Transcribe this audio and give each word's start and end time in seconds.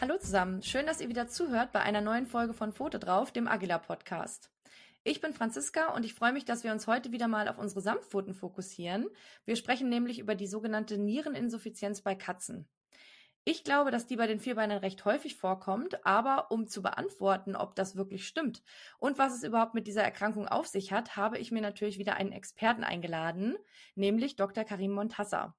Hallo 0.00 0.16
zusammen, 0.16 0.62
schön, 0.62 0.86
dass 0.86 1.02
ihr 1.02 1.10
wieder 1.10 1.28
zuhört 1.28 1.72
bei 1.72 1.80
einer 1.80 2.00
neuen 2.00 2.24
Folge 2.24 2.54
von 2.54 2.72
Foto 2.72 2.96
drauf, 2.96 3.32
dem 3.32 3.46
Agila 3.46 3.76
Podcast. 3.76 4.50
Ich 5.04 5.20
bin 5.20 5.34
Franziska 5.34 5.94
und 5.94 6.06
ich 6.06 6.14
freue 6.14 6.32
mich, 6.32 6.46
dass 6.46 6.64
wir 6.64 6.72
uns 6.72 6.86
heute 6.86 7.12
wieder 7.12 7.28
mal 7.28 7.48
auf 7.48 7.58
unsere 7.58 7.82
Samtpfoten 7.82 8.32
fokussieren. 8.32 9.10
Wir 9.44 9.56
sprechen 9.56 9.90
nämlich 9.90 10.18
über 10.18 10.34
die 10.34 10.46
sogenannte 10.46 10.96
Niereninsuffizienz 10.96 12.00
bei 12.00 12.14
Katzen. 12.14 12.66
Ich 13.44 13.62
glaube, 13.62 13.90
dass 13.90 14.06
die 14.06 14.16
bei 14.16 14.26
den 14.26 14.40
Vierbeinern 14.40 14.78
recht 14.78 15.04
häufig 15.04 15.36
vorkommt, 15.36 16.06
aber 16.06 16.50
um 16.50 16.66
zu 16.66 16.80
beantworten, 16.80 17.54
ob 17.54 17.74
das 17.74 17.94
wirklich 17.94 18.26
stimmt 18.26 18.62
und 19.00 19.18
was 19.18 19.34
es 19.34 19.42
überhaupt 19.42 19.74
mit 19.74 19.86
dieser 19.86 20.02
Erkrankung 20.02 20.48
auf 20.48 20.66
sich 20.66 20.92
hat, 20.92 21.16
habe 21.16 21.36
ich 21.36 21.52
mir 21.52 21.60
natürlich 21.60 21.98
wieder 21.98 22.14
einen 22.14 22.32
Experten 22.32 22.84
eingeladen, 22.84 23.54
nämlich 23.96 24.36
Dr. 24.36 24.64
Karim 24.64 24.92
Montassa. 24.92 25.54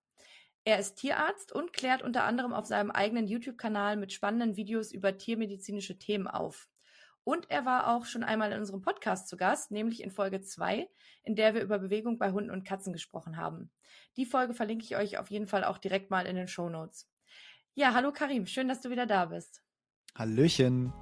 Er 0.64 0.78
ist 0.78 0.96
Tierarzt 0.96 1.52
und 1.52 1.74
klärt 1.74 2.04
unter 2.04 2.24
anderem 2.24 2.54
auf 2.54 2.66
seinem 2.66 2.92
eigenen 2.92 3.28
YouTube-Kanal 3.28 3.98
mit 3.98 4.14
spannenden 4.14 4.56
Videos 4.58 4.92
über 4.92 5.18
tiermedizinische 5.18 5.98
Themen 5.98 6.28
auf. 6.28 6.70
Und 7.24 7.50
er 7.50 7.66
war 7.66 7.88
auch 7.88 8.06
schon 8.06 8.24
einmal 8.24 8.52
in 8.52 8.60
unserem 8.60 8.82
Podcast 8.82 9.28
zu 9.28 9.38
Gast, 9.38 9.72
nämlich 9.72 10.04
in 10.04 10.12
Folge 10.12 10.42
2, 10.42 10.90
in 11.24 11.36
der 11.36 11.54
wir 11.54 11.62
über 11.62 11.80
Bewegung 11.80 12.18
bei 12.18 12.32
Hunden 12.32 12.52
und 12.52 12.64
Katzen 12.64 12.94
gesprochen 12.94 13.38
haben. 13.38 13.72
Die 14.18 14.26
Folge 14.26 14.54
verlinke 14.54 14.86
ich 14.86 14.96
euch 14.96 15.18
auf 15.18 15.30
jeden 15.32 15.48
Fall 15.48 15.64
auch 15.64 15.78
direkt 15.78 16.10
mal 16.10 16.26
in 16.26 16.36
den 16.36 16.48
Show 16.48 16.70
Notes. 16.70 17.09
Ja, 17.73 17.94
hallo 17.94 18.12
Karim, 18.12 18.46
schön, 18.46 18.68
dass 18.68 18.82
du 18.82 18.90
wieder 18.90 19.06
da 19.06 19.26
bist. 19.26 19.64
Hallöchen. 20.16 20.94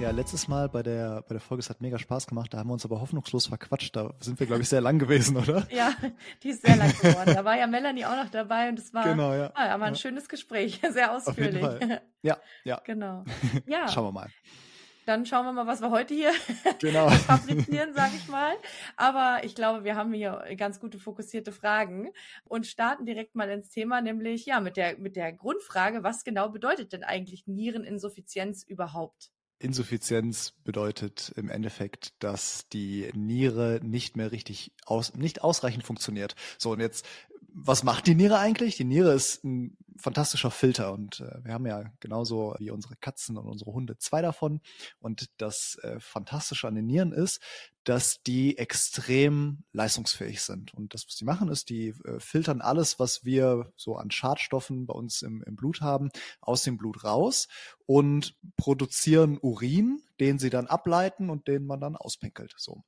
Ja, 0.00 0.12
letztes 0.12 0.48
Mal 0.48 0.70
bei 0.70 0.82
der, 0.82 1.20
bei 1.28 1.34
der 1.34 1.40
Folge, 1.40 1.60
es 1.60 1.68
hat 1.68 1.82
mega 1.82 1.98
Spaß 1.98 2.26
gemacht, 2.26 2.54
da 2.54 2.58
haben 2.58 2.70
wir 2.70 2.72
uns 2.72 2.86
aber 2.86 3.02
hoffnungslos 3.02 3.48
verquatscht. 3.48 3.94
Da 3.94 4.14
sind 4.18 4.40
wir, 4.40 4.46
glaube 4.46 4.62
ich, 4.62 4.68
sehr 4.70 4.80
lang 4.80 4.98
gewesen, 4.98 5.36
oder? 5.36 5.66
ja, 5.70 5.94
die 6.42 6.48
ist 6.48 6.64
sehr 6.64 6.76
lang 6.76 6.90
geworden. 6.90 7.34
Da 7.34 7.44
war 7.44 7.58
ja 7.58 7.66
Melanie 7.66 8.06
auch 8.06 8.16
noch 8.16 8.30
dabei 8.30 8.70
und 8.70 8.78
es 8.78 8.94
war, 8.94 9.04
genau, 9.04 9.34
ja. 9.34 9.52
ah, 9.52 9.68
aber 9.74 9.84
ein 9.84 9.92
ja. 9.92 9.98
schönes 9.98 10.26
Gespräch, 10.26 10.80
sehr 10.90 11.12
ausführlich. 11.12 11.62
Auf 11.62 11.72
jeden 11.80 11.88
Fall. 11.90 12.02
Ja, 12.22 12.38
ja. 12.64 12.80
Genau. 12.86 13.24
Ja. 13.66 13.88
Schauen 13.88 14.06
wir 14.06 14.12
mal 14.12 14.30
dann 15.06 15.26
schauen 15.26 15.44
wir 15.44 15.52
mal, 15.52 15.66
was 15.66 15.80
wir 15.80 15.90
heute 15.90 16.14
hier 16.14 16.30
genau. 16.78 17.08
fabrizieren, 17.08 17.94
sage 17.94 18.12
ich 18.14 18.28
mal. 18.28 18.52
Aber 18.96 19.40
ich 19.42 19.56
glaube, 19.56 19.82
wir 19.82 19.96
haben 19.96 20.12
hier 20.12 20.44
ganz 20.56 20.78
gute 20.78 21.00
fokussierte 21.00 21.50
Fragen 21.50 22.10
und 22.44 22.68
starten 22.68 23.06
direkt 23.06 23.34
mal 23.34 23.50
ins 23.50 23.70
Thema, 23.70 24.02
nämlich 24.02 24.46
ja 24.46 24.60
mit 24.60 24.76
der 24.76 24.98
mit 24.98 25.16
der 25.16 25.32
Grundfrage, 25.32 26.04
was 26.04 26.22
genau 26.22 26.50
bedeutet 26.50 26.92
denn 26.92 27.02
eigentlich 27.02 27.48
Niereninsuffizienz 27.48 28.62
überhaupt? 28.62 29.32
Insuffizienz 29.60 30.54
bedeutet 30.64 31.32
im 31.36 31.50
Endeffekt, 31.50 32.14
dass 32.18 32.66
die 32.68 33.10
Niere 33.14 33.78
nicht 33.82 34.16
mehr 34.16 34.32
richtig 34.32 34.72
aus, 34.86 35.14
nicht 35.14 35.42
ausreichend 35.42 35.84
funktioniert. 35.84 36.34
So, 36.58 36.72
und 36.72 36.80
jetzt 36.80 37.06
was 37.54 37.82
macht 37.82 38.06
die 38.06 38.14
Niere 38.14 38.38
eigentlich? 38.38 38.76
Die 38.76 38.84
Niere 38.84 39.12
ist 39.12 39.44
ein 39.44 39.76
fantastischer 40.00 40.50
Filter 40.50 40.92
und 40.92 41.20
äh, 41.20 41.44
wir 41.44 41.52
haben 41.52 41.66
ja 41.66 41.84
genauso 42.00 42.54
wie 42.58 42.70
unsere 42.70 42.96
Katzen 42.96 43.36
und 43.36 43.46
unsere 43.46 43.72
Hunde 43.72 43.98
zwei 43.98 44.22
davon. 44.22 44.60
Und 44.98 45.30
das 45.36 45.78
äh, 45.82 46.00
Fantastische 46.00 46.66
an 46.68 46.74
den 46.74 46.86
Nieren 46.86 47.12
ist, 47.12 47.40
dass 47.84 48.22
die 48.22 48.58
extrem 48.58 49.64
leistungsfähig 49.72 50.40
sind. 50.40 50.74
Und 50.74 50.94
das, 50.94 51.06
was 51.06 51.16
die 51.16 51.24
machen, 51.24 51.48
ist, 51.48 51.68
die 51.68 51.88
äh, 52.04 52.18
filtern 52.18 52.60
alles, 52.60 52.98
was 52.98 53.24
wir 53.24 53.72
so 53.76 53.96
an 53.96 54.10
Schadstoffen 54.10 54.86
bei 54.86 54.94
uns 54.94 55.22
im, 55.22 55.42
im 55.42 55.56
Blut 55.56 55.80
haben, 55.80 56.10
aus 56.40 56.62
dem 56.62 56.76
Blut 56.76 57.04
raus 57.04 57.48
und 57.86 58.36
produzieren 58.56 59.38
Urin, 59.38 60.02
den 60.18 60.38
sie 60.38 60.50
dann 60.50 60.66
ableiten 60.66 61.30
und 61.30 61.48
den 61.48 61.66
man 61.66 61.80
dann 61.80 61.96
auspinkelt. 61.96 62.54
So. 62.56 62.82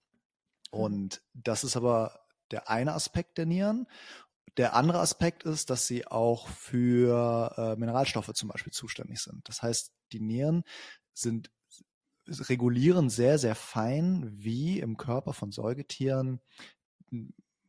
Und 0.71 1.23
das 1.35 1.65
ist 1.65 1.77
aber 1.77 2.21
der 2.51 2.69
eine 2.69 2.95
Aspekt 2.95 3.39
der 3.39 3.47
Nieren. 3.47 3.87
Der 4.57 4.75
andere 4.75 5.01
Aspekt 5.01 5.45
ist, 5.45 5.71
dass 5.71 5.87
sie 5.87 6.07
auch 6.07 6.49
für 6.49 7.55
äh, 7.57 7.77
Mineralstoffe 7.77 8.33
zum 8.35 8.51
Beispiel 8.51 8.73
zuständig 8.73 9.21
sind. 9.21 9.49
Das 9.49 9.63
heißt, 9.63 9.93
die 10.13 10.21
Nieren 10.21 10.65
sind 11.15 11.51
regulieren 12.29 13.11
sehr, 13.11 13.39
sehr 13.39 13.55
fein, 13.55 14.31
wie 14.33 14.79
im 14.79 14.97
Körper 14.97 15.33
von 15.33 15.51
Säugetieren 15.51 16.41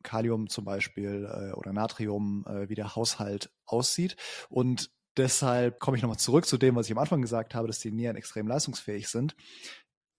Kalium 0.04 0.48
zum 0.48 0.64
Beispiel 0.64 1.28
äh, 1.28 1.52
oder 1.54 1.72
Natrium, 1.72 2.44
äh, 2.46 2.68
wie 2.68 2.76
der 2.76 2.94
Haushalt 2.94 3.50
aussieht. 3.64 4.16
Und 4.48 4.92
deshalb 5.16 5.80
komme 5.80 5.96
ich 5.96 6.02
nochmal 6.02 6.18
zurück 6.18 6.46
zu 6.46 6.58
dem, 6.58 6.76
was 6.76 6.86
ich 6.86 6.92
am 6.92 6.98
Anfang 6.98 7.22
gesagt 7.22 7.56
habe, 7.56 7.66
dass 7.66 7.80
die 7.80 7.90
Nieren 7.90 8.16
extrem 8.16 8.46
leistungsfähig 8.46 9.08
sind. 9.08 9.34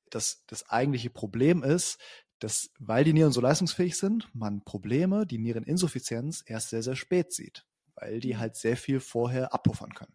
Das, 0.10 0.44
das 0.48 0.70
eigentliche 0.70 1.10
Problem 1.10 1.64
ist, 1.64 2.00
dass, 2.40 2.70
weil 2.80 3.04
die 3.04 3.14
Nieren 3.14 3.32
so 3.32 3.42
leistungsfähig 3.42 3.98
sind, 3.98 4.30
man 4.34 4.64
Probleme, 4.64 5.26
die 5.26 5.38
Niereninsuffizienz 5.38 6.44
erst 6.46 6.70
sehr, 6.70 6.84
sehr 6.84 6.96
spät 6.96 7.34
sieht, 7.34 7.66
weil 7.96 8.20
die 8.20 8.34
mhm. 8.34 8.40
halt 8.40 8.56
sehr 8.56 8.78
viel 8.78 9.00
vorher 9.00 9.54
abpuffern 9.54 9.94
können. 9.94 10.14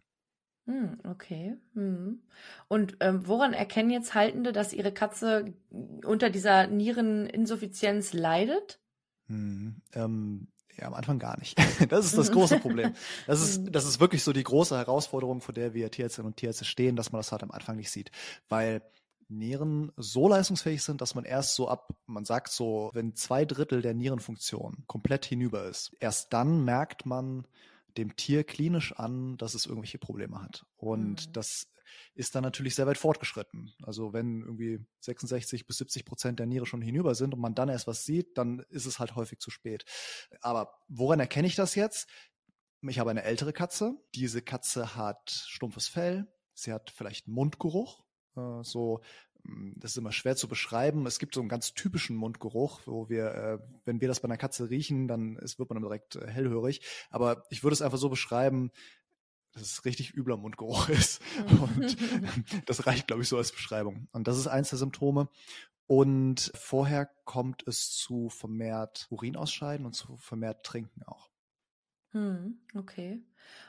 Hm, 0.67 0.99
okay. 1.05 1.57
Hm. 1.73 2.21
Und 2.67 2.97
ähm, 2.99 3.27
woran 3.27 3.53
erkennen 3.53 3.89
jetzt 3.89 4.13
Haltende, 4.13 4.51
dass 4.51 4.73
ihre 4.73 4.93
Katze 4.93 5.53
unter 5.69 6.29
dieser 6.29 6.67
Niereninsuffizienz 6.67 8.13
leidet? 8.13 8.79
Hm, 9.27 9.81
ähm, 9.93 10.47
ja, 10.77 10.87
am 10.87 10.93
Anfang 10.93 11.19
gar 11.19 11.37
nicht. 11.39 11.57
Das 11.89 12.05
ist 12.05 12.17
das 12.17 12.31
große 12.31 12.59
Problem. 12.59 12.93
Das 13.25 13.41
ist, 13.41 13.57
hm. 13.57 13.71
das 13.71 13.85
ist 13.85 13.99
wirklich 13.99 14.23
so 14.23 14.33
die 14.33 14.43
große 14.43 14.77
Herausforderung, 14.77 15.41
vor 15.41 15.53
der 15.53 15.73
wir 15.73 15.89
Tierärztinnen 15.89 16.27
und 16.27 16.37
Tierärzte 16.37 16.65
stehen, 16.65 16.95
dass 16.95 17.11
man 17.11 17.19
das 17.19 17.31
halt 17.31 17.41
am 17.41 17.51
Anfang 17.51 17.75
nicht 17.75 17.89
sieht. 17.89 18.11
Weil 18.47 18.83
Nieren 19.31 19.91
so 19.97 20.27
leistungsfähig 20.27 20.83
sind, 20.83 21.01
dass 21.01 21.15
man 21.15 21.23
erst 21.23 21.55
so 21.55 21.67
ab, 21.67 21.95
man 22.05 22.25
sagt 22.25 22.51
so, 22.51 22.91
wenn 22.93 23.15
zwei 23.15 23.45
Drittel 23.45 23.81
der 23.81 23.93
Nierenfunktion 23.93 24.83
komplett 24.87 25.25
hinüber 25.25 25.65
ist, 25.65 25.95
erst 25.99 26.33
dann 26.33 26.63
merkt 26.63 27.05
man 27.05 27.47
dem 27.97 28.15
Tier 28.15 28.43
klinisch 28.43 28.93
an, 28.93 29.37
dass 29.37 29.53
es 29.53 29.65
irgendwelche 29.65 29.97
Probleme 29.97 30.41
hat. 30.41 30.65
Und 30.77 31.27
mhm. 31.27 31.33
das 31.33 31.67
ist 32.13 32.35
dann 32.35 32.43
natürlich 32.43 32.75
sehr 32.75 32.87
weit 32.87 32.97
fortgeschritten. 32.97 33.73
Also 33.83 34.13
wenn 34.13 34.41
irgendwie 34.41 34.79
66 35.01 35.67
bis 35.67 35.77
70 35.77 36.05
Prozent 36.05 36.39
der 36.39 36.45
Niere 36.45 36.65
schon 36.65 36.81
hinüber 36.81 37.15
sind 37.15 37.33
und 37.33 37.39
man 37.39 37.55
dann 37.55 37.69
erst 37.69 37.87
was 37.87 38.05
sieht, 38.05 38.37
dann 38.37 38.59
ist 38.69 38.85
es 38.85 38.99
halt 38.99 39.15
häufig 39.15 39.39
zu 39.39 39.51
spät. 39.51 39.85
Aber 40.41 40.73
woran 40.87 41.19
erkenne 41.19 41.47
ich 41.47 41.55
das 41.55 41.75
jetzt? 41.75 42.07
Ich 42.81 42.99
habe 42.99 43.11
eine 43.11 43.23
ältere 43.23 43.53
Katze. 43.53 43.95
Diese 44.15 44.41
Katze 44.41 44.95
hat 44.95 45.29
stumpfes 45.29 45.87
Fell. 45.87 46.27
Sie 46.53 46.73
hat 46.73 46.91
vielleicht 46.91 47.27
Mundgeruch. 47.27 48.03
Äh, 48.35 48.63
so, 48.63 49.01
hm, 49.43 49.73
das 49.77 49.91
ist 49.91 49.97
immer 49.97 50.11
schwer 50.11 50.35
zu 50.35 50.47
beschreiben. 50.47 51.05
Es 51.05 51.19
gibt 51.19 51.35
so 51.35 51.41
einen 51.41 51.49
ganz 51.49 51.73
typischen 51.73 52.15
Mundgeruch, 52.15 52.81
wo 52.85 53.09
wir, 53.09 53.25
äh, 53.33 53.59
wenn 53.85 54.01
wir 54.01 54.07
das 54.07 54.19
bei 54.19 54.25
einer 54.25 54.37
Katze 54.37 54.69
riechen, 54.69 55.07
dann 55.07 55.35
ist, 55.37 55.59
wird 55.59 55.69
man 55.69 55.81
direkt 55.81 56.15
äh, 56.15 56.27
hellhörig. 56.27 56.81
Aber 57.09 57.45
ich 57.49 57.63
würde 57.63 57.73
es 57.73 57.81
einfach 57.81 57.97
so 57.97 58.09
beschreiben, 58.09 58.71
dass 59.53 59.63
es 59.63 59.85
richtig 59.85 60.15
übler 60.15 60.37
Mundgeruch 60.37 60.89
ist. 60.89 61.21
Und 61.49 61.97
das 62.65 62.85
reicht, 62.87 63.07
glaube 63.07 63.23
ich, 63.23 63.29
so 63.29 63.37
als 63.37 63.51
Beschreibung. 63.51 64.07
Und 64.11 64.27
das 64.27 64.37
ist 64.37 64.47
eins 64.47 64.69
der 64.69 64.79
Symptome. 64.79 65.29
Und 65.87 66.51
vorher 66.55 67.09
kommt 67.25 67.67
es 67.67 67.91
zu 67.91 68.29
vermehrt 68.29 69.07
Urinausscheiden 69.09 69.85
und 69.85 69.93
zu 69.93 70.15
vermehrt 70.17 70.65
Trinken 70.65 71.03
auch. 71.03 71.30
Hm, 72.11 72.59
okay. 72.75 73.21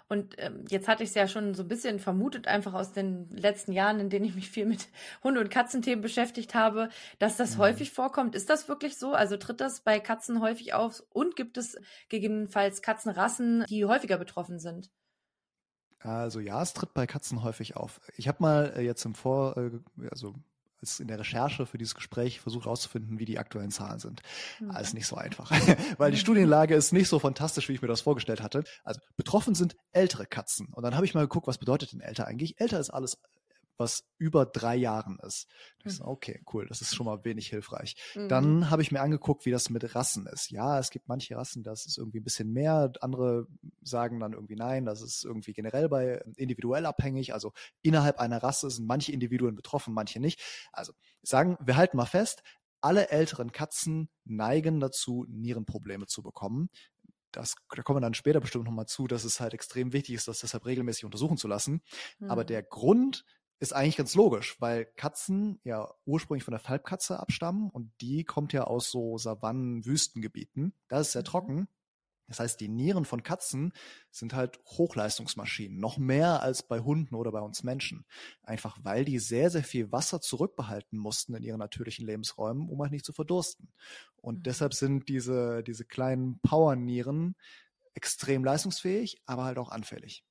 Und 0.08 0.34
ähm, 0.38 0.64
jetzt 0.68 0.88
hatte 0.88 1.02
ich 1.02 1.10
es 1.10 1.14
ja 1.14 1.26
schon 1.26 1.54
so 1.54 1.62
ein 1.62 1.68
bisschen 1.68 1.98
vermutet, 1.98 2.46
einfach 2.46 2.74
aus 2.74 2.92
den 2.92 3.30
letzten 3.30 3.72
Jahren, 3.72 4.00
in 4.00 4.10
denen 4.10 4.26
ich 4.26 4.34
mich 4.34 4.50
viel 4.50 4.66
mit 4.66 4.88
Hunde- 5.24 5.40
und 5.40 5.50
Katzenthemen 5.50 6.02
beschäftigt 6.02 6.54
habe, 6.54 6.88
dass 7.18 7.36
das 7.36 7.54
mhm. 7.54 7.60
häufig 7.60 7.92
vorkommt. 7.92 8.34
Ist 8.34 8.50
das 8.50 8.68
wirklich 8.68 8.98
so? 8.98 9.14
Also 9.14 9.36
tritt 9.36 9.60
das 9.60 9.80
bei 9.80 10.00
Katzen 10.00 10.40
häufig 10.40 10.74
auf? 10.74 11.02
Und 11.10 11.36
gibt 11.36 11.56
es 11.56 11.78
gegebenenfalls 12.08 12.82
Katzenrassen, 12.82 13.64
die 13.68 13.84
häufiger 13.84 14.18
betroffen 14.18 14.58
sind? 14.58 14.90
Also 16.00 16.40
ja, 16.40 16.60
es 16.60 16.74
tritt 16.74 16.94
bei 16.94 17.06
Katzen 17.06 17.44
häufig 17.44 17.76
auf. 17.76 18.00
Ich 18.16 18.26
habe 18.26 18.38
mal 18.42 18.72
äh, 18.76 18.82
jetzt 18.82 19.04
im 19.04 19.14
Vor, 19.14 19.56
äh, 19.56 19.70
also 20.10 20.34
ist 20.82 21.00
in 21.00 21.08
der 21.08 21.18
Recherche 21.18 21.64
für 21.64 21.78
dieses 21.78 21.94
Gespräch 21.94 22.40
versucht 22.40 22.64
herauszufinden, 22.64 23.18
wie 23.18 23.24
die 23.24 23.38
aktuellen 23.38 23.70
Zahlen 23.70 24.00
sind. 24.00 24.22
Mhm. 24.60 24.70
Alles 24.72 24.94
nicht 24.94 25.06
so 25.06 25.16
einfach, 25.16 25.50
weil 25.98 26.10
die 26.10 26.18
Studienlage 26.18 26.74
ist 26.74 26.92
nicht 26.92 27.08
so 27.08 27.18
fantastisch, 27.18 27.68
wie 27.68 27.74
ich 27.74 27.82
mir 27.82 27.88
das 27.88 28.00
vorgestellt 28.00 28.42
hatte. 28.42 28.64
Also 28.84 29.00
betroffen 29.16 29.54
sind 29.54 29.76
ältere 29.92 30.26
Katzen. 30.26 30.68
Und 30.72 30.82
dann 30.82 30.96
habe 30.96 31.06
ich 31.06 31.14
mal 31.14 31.22
geguckt, 31.22 31.46
was 31.46 31.58
bedeutet 31.58 31.92
denn 31.92 32.00
älter 32.00 32.26
eigentlich? 32.26 32.60
Älter 32.60 32.80
ist 32.80 32.90
alles 32.90 33.18
was 33.76 34.04
über 34.18 34.46
drei 34.46 34.76
Jahren 34.76 35.18
ist. 35.26 35.48
Ich 35.84 35.96
so, 35.96 36.04
okay, 36.04 36.42
cool, 36.52 36.66
das 36.66 36.80
ist 36.80 36.94
schon 36.94 37.06
mal 37.06 37.24
wenig 37.24 37.48
hilfreich. 37.48 37.96
Mhm. 38.14 38.28
Dann 38.28 38.70
habe 38.70 38.82
ich 38.82 38.92
mir 38.92 39.00
angeguckt, 39.00 39.44
wie 39.46 39.50
das 39.50 39.70
mit 39.70 39.94
Rassen 39.94 40.26
ist. 40.26 40.50
Ja, 40.50 40.78
es 40.78 40.90
gibt 40.90 41.08
manche 41.08 41.36
Rassen, 41.36 41.62
das 41.62 41.86
ist 41.86 41.98
irgendwie 41.98 42.20
ein 42.20 42.24
bisschen 42.24 42.52
mehr. 42.52 42.92
Andere 43.00 43.46
sagen 43.82 44.20
dann 44.20 44.32
irgendwie 44.32 44.56
nein, 44.56 44.84
das 44.84 45.02
ist 45.02 45.24
irgendwie 45.24 45.52
generell 45.52 45.88
bei 45.88 46.22
individuell 46.36 46.86
abhängig. 46.86 47.34
Also 47.34 47.52
innerhalb 47.82 48.18
einer 48.18 48.42
Rasse 48.42 48.70
sind 48.70 48.86
manche 48.86 49.12
Individuen 49.12 49.56
betroffen, 49.56 49.94
manche 49.94 50.20
nicht. 50.20 50.40
Also 50.72 50.92
sagen, 51.22 51.56
wir 51.60 51.76
halten 51.76 51.96
mal 51.96 52.06
fest, 52.06 52.42
alle 52.80 53.10
älteren 53.10 53.52
Katzen 53.52 54.08
neigen 54.24 54.80
dazu, 54.80 55.24
Nierenprobleme 55.28 56.06
zu 56.06 56.22
bekommen 56.22 56.68
das, 57.32 57.56
da 57.74 57.82
kommen 57.82 57.96
wir 57.96 58.02
dann 58.02 58.14
später 58.14 58.40
bestimmt 58.40 58.64
nochmal 58.64 58.86
zu, 58.86 59.06
dass 59.06 59.24
es 59.24 59.40
halt 59.40 59.54
extrem 59.54 59.92
wichtig 59.92 60.14
ist, 60.14 60.28
das 60.28 60.40
deshalb 60.40 60.66
regelmäßig 60.66 61.04
untersuchen 61.04 61.36
zu 61.36 61.48
lassen. 61.48 61.82
Mhm. 62.18 62.30
Aber 62.30 62.44
der 62.44 62.62
Grund, 62.62 63.24
ist 63.62 63.72
eigentlich 63.72 63.96
ganz 63.96 64.16
logisch, 64.16 64.60
weil 64.60 64.86
Katzen 64.96 65.60
ja 65.62 65.88
ursprünglich 66.04 66.42
von 66.42 66.50
der 66.50 66.58
Falbkatze 66.58 67.20
abstammen 67.20 67.70
und 67.70 67.92
die 68.00 68.24
kommt 68.24 68.52
ja 68.52 68.64
aus 68.64 68.90
so 68.90 69.18
Savannen, 69.18 69.86
Wüstengebieten. 69.86 70.74
Da 70.88 70.98
ist 70.98 71.06
es 71.06 71.12
sehr 71.12 71.22
mhm. 71.22 71.26
trocken. 71.26 71.68
Das 72.26 72.40
heißt, 72.40 72.60
die 72.60 72.68
Nieren 72.68 73.04
von 73.04 73.22
Katzen 73.22 73.72
sind 74.10 74.34
halt 74.34 74.58
Hochleistungsmaschinen, 74.66 75.78
noch 75.78 75.96
mehr 75.96 76.42
als 76.42 76.64
bei 76.64 76.80
Hunden 76.80 77.14
oder 77.14 77.30
bei 77.30 77.38
uns 77.40 77.62
Menschen. 77.62 78.04
Einfach 78.42 78.78
weil 78.82 79.04
die 79.04 79.20
sehr, 79.20 79.48
sehr 79.48 79.62
viel 79.62 79.92
Wasser 79.92 80.20
zurückbehalten 80.20 80.98
mussten 80.98 81.32
in 81.36 81.44
ihren 81.44 81.60
natürlichen 81.60 82.04
Lebensräumen, 82.04 82.68
um 82.68 82.82
halt 82.82 82.90
nicht 82.90 83.04
zu 83.04 83.12
verdursten. 83.12 83.72
Und 84.16 84.38
mhm. 84.38 84.42
deshalb 84.42 84.74
sind 84.74 85.08
diese, 85.08 85.62
diese 85.62 85.84
kleinen 85.84 86.40
Powernieren 86.40 87.36
extrem 87.94 88.44
leistungsfähig, 88.44 89.22
aber 89.24 89.44
halt 89.44 89.58
auch 89.58 89.70
anfällig. 89.70 90.24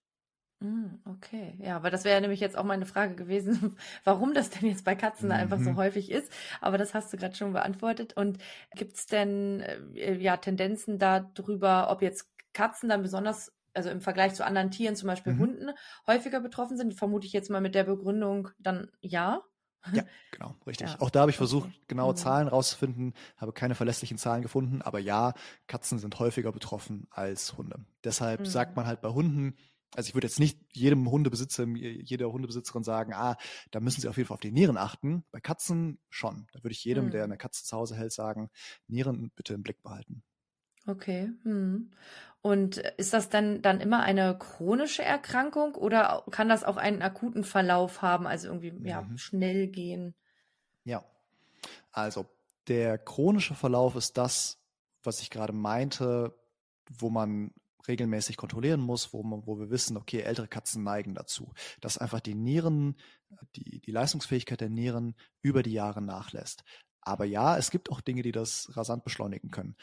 Mm, 0.62 1.00
okay, 1.06 1.56
ja, 1.58 1.75
aber 1.75 1.90
das 1.90 2.04
wäre 2.04 2.22
nämlich 2.22 2.40
jetzt 2.40 2.56
auch 2.56 2.63
meine 2.63 2.86
Frage 2.86 3.16
gewesen, 3.16 3.75
warum 4.04 4.36
das 4.36 4.52
denn 4.52 4.69
jetzt 4.69 4.86
bei 4.86 4.96
Katzen 4.96 5.30
mhm. 5.30 5.34
einfach 5.34 5.60
so 5.60 5.72
mhm. 5.72 5.75
häufig 5.75 6.12
ist. 6.12 6.31
Aber 6.62 6.78
das 6.78 6.94
hast 6.94 7.12
du 7.12 7.18
gerade 7.18 7.36
schon 7.36 7.52
beantwortet. 7.52 8.13
Und 8.16 8.38
gibt 8.75 8.96
es 8.96 9.08
denn 9.08 9.62
äh, 9.96 10.16
ja 10.18 10.38
Tendenzen 10.38 11.00
darüber, 11.00 11.90
ob 11.90 12.04
jetzt 12.04 12.30
Katzen 12.54 12.90
dann 12.90 13.02
besonders, 13.02 13.52
also 13.74 13.90
im 13.90 14.02
Vergleich 14.02 14.36
zu 14.36 14.46
anderen 14.46 14.69
Tieren, 14.69 14.96
zum 14.96 15.08
Beispiel 15.08 15.34
mhm. 15.34 15.40
Hunden, 15.40 15.69
häufiger 16.06 16.40
betroffen 16.40 16.78
sind? 16.78 16.94
Vermute 16.94 17.25
ich 17.25 17.34
jetzt 17.34 17.50
mal 17.50 17.62
mit 17.62 17.74
der 17.74 17.86
Begründung 17.86 18.50
dann 18.60 18.92
ja. 19.02 19.42
Ja, 19.94 20.04
genau, 20.31 20.54
richtig. 20.68 20.92
Ja, 20.92 21.02
auch 21.02 21.10
da 21.10 21.22
habe 21.22 21.31
ich 21.31 21.38
versucht, 21.38 21.69
okay. 21.69 21.86
genaue 21.88 22.12
mhm. 22.12 22.18
Zahlen 22.18 22.48
rauszufinden, 22.48 23.16
habe 23.38 23.52
keine 23.52 23.74
verlässliche 23.74 24.16
Zahlen 24.16 24.44
gefunden, 24.44 24.84
aber 24.84 25.00
ja, 25.00 25.34
Katzen 25.66 25.98
sind 25.98 26.19
häufiger 26.19 26.52
betroffen 26.52 27.07
als 27.10 27.57
Hunde. 27.57 27.80
Deshalb 28.04 28.42
mhm. 28.42 28.46
sagt 28.46 28.75
man 28.75 28.86
halt 28.86 29.02
bei 29.02 29.10
Hunden, 29.10 29.56
also 29.96 30.08
ich 30.08 30.14
würde 30.14 30.28
jetzt 30.28 30.40
nicht 30.40 30.60
jedem 30.72 31.10
Hundebesitzer, 31.10 31.66
jeder 31.66 32.32
Hundebesitzerin 32.32 32.84
sagen, 32.84 33.14
ah, 33.14 33.38
da 33.72 33.80
müssen 33.80 34.02
sie 34.02 34.08
auf 34.08 34.18
jeden 34.18 34.28
Fall 34.28 34.36
auf 34.36 34.42
die 34.42 34.52
Nieren 34.52 34.78
achten. 34.78 35.26
Bei 35.32 35.40
Katzen 35.40 36.00
schon. 36.10 36.48
Da 36.54 36.64
würde 36.64 36.72
ich 36.72 36.84
jedem, 36.84 37.06
mhm. 37.06 37.12
der 37.12 37.24
eine 37.26 37.38
Katze 37.38 37.66
zu 37.66 37.76
Hause 37.76 37.96
hält, 37.96 38.14
sagen, 38.14 38.50
Nieren 38.88 39.32
bitte 39.36 39.54
im 39.54 39.64
Blick 39.64 39.82
behalten. 39.84 40.24
Okay. 40.88 41.30
Hm. 41.44 41.92
Und 42.42 42.78
ist 42.78 43.14
das 43.14 43.30
dann 43.30 43.62
dann 43.62 43.82
immer 43.82 44.02
eine 44.02 44.36
chronische 44.38 45.04
Erkrankung 45.04 45.76
oder 45.76 46.26
kann 46.32 46.50
das 46.50 46.64
auch 46.64 46.78
einen 46.78 47.04
akuten 47.04 47.44
Verlauf 47.44 48.02
haben, 48.02 48.26
also 48.26 48.48
irgendwie 48.48 48.74
ja 48.88 49.04
mhm. 49.04 49.18
schnell 49.18 49.68
gehen? 49.68 50.16
Ja. 50.84 51.04
Also 51.92 52.26
der 52.68 52.98
chronische 52.98 53.54
Verlauf 53.54 53.96
ist 53.96 54.18
das, 54.18 54.58
was 55.04 55.22
ich 55.22 55.30
gerade 55.30 55.54
meinte, 55.54 56.36
wo 56.90 57.12
man 57.12 57.52
regelmäßig 57.88 58.38
kontrollieren 58.38 58.81
muss, 58.81 59.13
wo, 59.13 59.24
man, 59.24 59.45
wo 59.45 59.60
wir 59.60 59.69
wissen, 59.69 59.98
okay, 59.98 60.22
ältere 60.22 60.48
Katzen 60.48 60.83
neigen 60.83 61.16
dazu, 61.16 61.54
dass 61.80 61.98
einfach 61.98 62.19
die 62.19 62.36
Nieren, 62.36 62.95
die, 63.56 63.80
die 63.80 63.92
Leistungsfähigkeit 63.92 64.62
der 64.62 64.69
Nieren 64.69 65.16
über 65.42 65.63
die 65.63 65.74
Jahre 65.74 66.01
nachlässt. 66.01 66.63
Aber 67.01 67.25
ja, 67.25 67.57
es 67.57 67.72
gibt 67.72 67.92
auch 67.92 68.01
Dinge, 68.01 68.22
die 68.22 68.31
das 68.31 68.75
rasant 68.75 69.04
beschleunigen 69.04 69.50
können. 69.50 69.75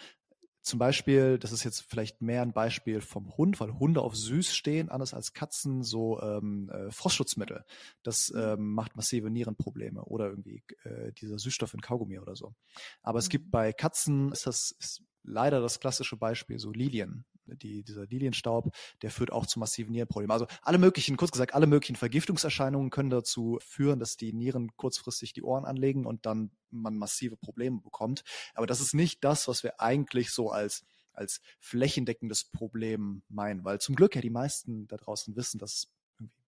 Zum 0.68 0.78
Beispiel, 0.78 1.38
das 1.38 1.52
ist 1.52 1.64
jetzt 1.64 1.86
vielleicht 1.88 2.20
mehr 2.20 2.42
ein 2.42 2.52
Beispiel 2.52 3.00
vom 3.00 3.34
Hund, 3.38 3.58
weil 3.58 3.78
Hunde 3.78 4.02
auf 4.02 4.14
süß 4.14 4.54
stehen, 4.54 4.90
anders 4.90 5.14
als 5.14 5.32
Katzen, 5.32 5.82
so 5.82 6.20
ähm, 6.20 6.68
äh, 6.68 6.90
Frostschutzmittel. 6.90 7.64
Das 8.02 8.30
mhm. 8.30 8.40
ähm, 8.40 8.74
macht 8.74 8.94
massive 8.94 9.30
Nierenprobleme 9.30 10.04
oder 10.04 10.26
irgendwie 10.26 10.62
äh, 10.84 11.12
dieser 11.12 11.38
Süßstoff 11.38 11.72
in 11.72 11.80
Kaugummi 11.80 12.18
oder 12.18 12.36
so. 12.36 12.54
Aber 13.02 13.18
es 13.18 13.30
gibt 13.30 13.46
mhm. 13.46 13.50
bei 13.50 13.72
Katzen, 13.72 14.30
ist 14.32 14.46
das 14.46 14.74
ist 14.78 15.02
leider 15.22 15.60
das 15.60 15.80
klassische 15.80 16.16
Beispiel, 16.16 16.58
so 16.58 16.70
Lilien 16.70 17.24
die, 17.56 17.82
dieser 17.82 18.06
Lilienstaub, 18.06 18.74
der 19.02 19.10
führt 19.10 19.32
auch 19.32 19.46
zu 19.46 19.58
massiven 19.58 19.92
Nierenproblemen. 19.92 20.32
Also 20.32 20.46
alle 20.62 20.78
möglichen, 20.78 21.16
kurz 21.16 21.30
gesagt, 21.30 21.54
alle 21.54 21.66
möglichen 21.66 21.96
Vergiftungserscheinungen 21.96 22.90
können 22.90 23.10
dazu 23.10 23.58
führen, 23.62 23.98
dass 23.98 24.16
die 24.16 24.32
Nieren 24.32 24.70
kurzfristig 24.76 25.32
die 25.32 25.42
Ohren 25.42 25.64
anlegen 25.64 26.06
und 26.06 26.26
dann 26.26 26.50
man 26.70 26.96
massive 26.96 27.36
Probleme 27.36 27.80
bekommt. 27.80 28.22
Aber 28.54 28.66
das 28.66 28.80
ist 28.80 28.94
nicht 28.94 29.24
das, 29.24 29.48
was 29.48 29.62
wir 29.62 29.80
eigentlich 29.80 30.30
so 30.30 30.50
als 30.50 30.84
als 31.18 31.40
flächendeckendes 31.58 32.44
Problem 32.44 33.22
meinen, 33.28 33.64
weil 33.64 33.80
zum 33.80 33.96
Glück 33.96 34.14
ja 34.14 34.20
die 34.20 34.30
meisten 34.30 34.86
da 34.86 34.96
draußen 34.96 35.34
wissen, 35.34 35.58
dass 35.58 35.90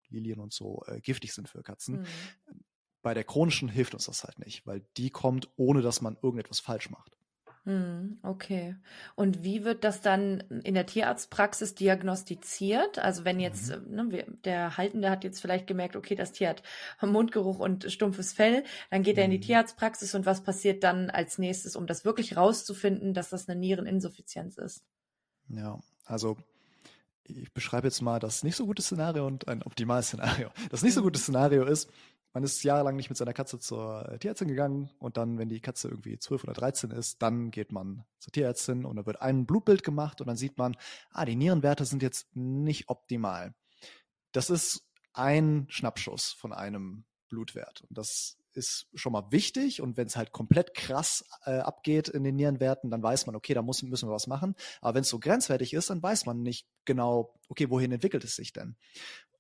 Lilien 0.10 0.40
und 0.40 0.54
so 0.54 0.84
äh, 0.88 1.00
giftig 1.02 1.34
sind 1.34 1.48
für 1.48 1.64
Katzen. 1.64 2.00
Mhm. 2.00 2.06
Bei 3.02 3.14
der 3.14 3.24
chronischen 3.24 3.70
hilft 3.70 3.94
uns 3.94 4.06
das 4.06 4.24
halt 4.24 4.40
nicht, 4.40 4.66
weil 4.66 4.86
die 4.98 5.12
kommt, 5.12 5.50
ohne 5.56 5.82
dass 5.82 6.02
man 6.02 6.18
irgendetwas 6.22 6.60
falsch 6.60 6.90
macht. 6.90 7.16
Hm, 7.66 8.20
okay. 8.22 8.76
Und 9.16 9.44
wie 9.44 9.64
wird 9.64 9.84
das 9.84 10.02
dann 10.02 10.42
in 10.64 10.76
der 10.76 10.86
Tierarztpraxis 10.86 11.74
diagnostiziert? 11.74 13.00
Also 13.00 13.26
wenn 13.26 13.40
jetzt, 13.40 13.76
mhm. 13.88 13.96
ne, 13.96 14.26
der 14.44 14.78
Haltende 14.78 15.10
hat 15.10 15.24
jetzt 15.24 15.42
vielleicht 15.42 15.66
gemerkt, 15.66 15.96
okay, 15.96 16.14
das 16.14 16.32
Tier 16.32 16.50
hat 16.50 16.62
Mundgeruch 17.02 17.58
und 17.58 17.92
stumpfes 17.92 18.34
Fell, 18.34 18.64
dann 18.92 19.02
geht 19.02 19.18
er 19.18 19.26
in 19.26 19.32
die 19.32 19.38
mhm. 19.38 19.42
Tierarztpraxis 19.42 20.14
und 20.14 20.28
was 20.28 20.44
passiert 20.44 20.84
dann 20.84 21.10
als 21.10 21.40
nächstes, 21.40 21.76
um 21.76 21.88
das 21.88 22.06
wirklich 22.06 22.38
rauszufinden, 22.38 23.16
dass 23.16 23.30
das 23.30 23.50
eine 23.50 23.60
Niereninsuffizienz 23.60 24.60
ist? 24.60 24.84
Ja, 25.50 25.80
also 26.06 26.38
ich 27.24 27.52
beschreibe 27.52 27.88
jetzt 27.88 28.02
mal 28.02 28.20
das 28.20 28.44
nicht 28.44 28.56
so 28.56 28.68
gute 28.68 28.84
Szenario 28.84 29.26
und 29.26 29.48
ein 29.48 29.64
optimales 29.64 30.10
Szenario. 30.10 30.50
Das 30.70 30.84
nicht 30.84 30.94
so 30.94 31.02
gute 31.02 31.18
mhm. 31.18 31.24
Szenario 31.24 31.66
ist, 31.66 31.90
man 32.36 32.44
ist 32.44 32.62
jahrelang 32.64 32.98
nicht 32.98 33.08
mit 33.10 33.18
seiner 33.18 33.34
Katze 33.34 33.60
zur 33.60 34.10
äh, 34.12 34.20
Tierärztin 34.20 34.50
gegangen 34.50 34.90
und 35.00 35.16
dann, 35.16 35.38
wenn 35.38 35.48
die 35.48 35.62
Katze 35.62 35.88
irgendwie 35.88 36.20
12 36.20 36.44
oder 36.44 36.54
13 36.54 36.92
ist, 36.92 37.22
dann 37.22 37.50
geht 37.50 37.72
man 37.72 38.04
zur 38.20 38.34
Tierärztin 38.34 38.84
und 38.86 38.98
da 38.98 39.06
wird 39.06 39.22
ein 39.22 39.46
Blutbild 39.46 39.84
gemacht 39.84 40.20
und 40.20 40.28
dann 40.28 40.36
sieht 40.36 40.58
man, 40.58 40.76
ah, 41.12 41.24
die 41.24 41.38
Nierenwerte 41.38 41.86
sind 41.86 42.04
jetzt 42.04 42.36
nicht 42.36 42.90
optimal. 42.90 43.56
Das 44.34 44.50
ist 44.50 44.86
ein 45.14 45.66
Schnappschuss 45.70 46.34
von 46.34 46.52
einem 46.52 47.06
Blutwert 47.30 47.86
und 47.88 47.98
das 47.98 48.38
ist 48.52 48.88
schon 48.94 49.14
mal 49.14 49.32
wichtig 49.32 49.82
und 49.82 49.96
wenn 49.96 50.08
es 50.08 50.18
halt 50.18 50.34
komplett 50.34 50.74
krass 50.74 51.24
äh, 51.46 51.60
abgeht 51.60 52.10
in 52.10 52.26
den 52.26 52.36
Nierenwerten, 52.36 52.92
dann 52.92 53.02
weiß 53.02 53.28
man, 53.28 53.38
okay, 53.38 53.54
da 53.54 53.62
muss, 53.62 53.82
müssen 53.84 54.10
wir 54.10 54.14
was 54.14 54.28
machen. 54.28 54.56
Aber 54.82 54.96
wenn 54.96 55.02
es 55.02 55.10
so 55.10 55.20
grenzwertig 55.20 55.74
ist, 55.74 55.90
dann 55.90 56.04
weiß 56.04 56.26
man 56.26 56.42
nicht 56.42 56.68
genau, 56.84 57.34
okay, 57.48 57.70
wohin 57.70 57.94
entwickelt 57.94 58.26
es 58.26 58.36
sich 58.36 58.52
denn? 58.52 58.76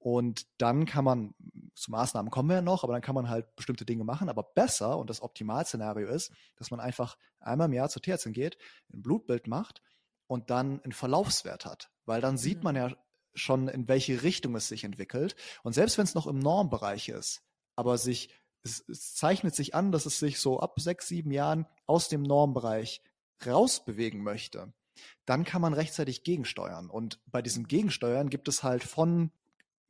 Und 0.06 0.46
dann 0.60 0.86
kann 0.86 1.04
man, 1.04 1.34
zu 1.74 1.90
Maßnahmen 1.90 2.30
kommen 2.30 2.50
wir 2.50 2.57
ja 2.57 2.62
noch, 2.62 2.84
aber 2.84 2.94
dann 2.94 3.02
kann 3.02 3.16
man 3.16 3.28
halt 3.28 3.56
bestimmte 3.56 3.86
Dinge 3.86 4.04
machen. 4.04 4.30
Aber 4.30 4.44
besser 4.44 5.00
und 5.00 5.10
das 5.10 5.19
Optimalszenario 5.19 6.07
ist, 6.07 6.31
dass 6.57 6.69
man 6.69 6.80
einfach 6.80 7.18
einmal 7.40 7.66
im 7.66 7.74
Jahr 7.74 7.90
zur 7.90 8.04
Tierärztin 8.04 8.31
geht, 8.31 8.56
ein 8.94 9.02
Blutbild 9.02 9.48
macht 9.48 9.81
und 10.28 10.52
dann 10.52 10.80
einen 10.84 10.92
Verlaufswert 10.92 11.66
hat. 11.66 11.90
Weil 12.06 12.22
dann 12.22 12.38
sieht 12.38 12.63
man 12.63 12.75
mhm. 12.75 12.81
ja 12.81 12.96
schon, 13.34 13.68
in 13.68 13.88
welche 13.88 14.22
Richtung 14.22 14.56
es 14.56 14.68
sich 14.68 14.84
entwickelt. 14.84 15.36
Und 15.63 15.74
selbst 15.74 15.98
wenn 15.98 16.06
es 16.06 16.13
noch 16.13 16.28
im 16.28 16.38
Normbereich 16.38 17.10
ist, 17.10 17.42
aber 17.75 17.98
sich, 17.98 18.30
es, 18.62 18.88
es 18.88 19.16
zeichnet 19.16 19.56
sich 19.56 19.74
an, 19.74 19.92
dass 19.92 20.06
es 20.06 20.19
sich 20.19 20.40
so 20.40 20.59
ab 20.59 20.80
sechs, 20.80 21.07
sieben 21.07 21.31
Jahren 21.31 21.66
aus 21.88 22.09
dem 22.09 22.21
Normbereich 22.21 23.02
rausbewegen 23.44 24.21
möchte, 24.21 24.71
dann 25.26 25.45
kann 25.45 25.64
man 25.64 25.74
rechtzeitig 25.74 26.21
gegensteuern. 26.21 26.92
Und 26.92 27.19
bei 27.26 27.42
diesem 27.42 27.68
Gegensteuern 27.68 28.30
gibt 28.30 28.47
es 28.47 28.62
halt 28.62 28.83
von 28.83 29.31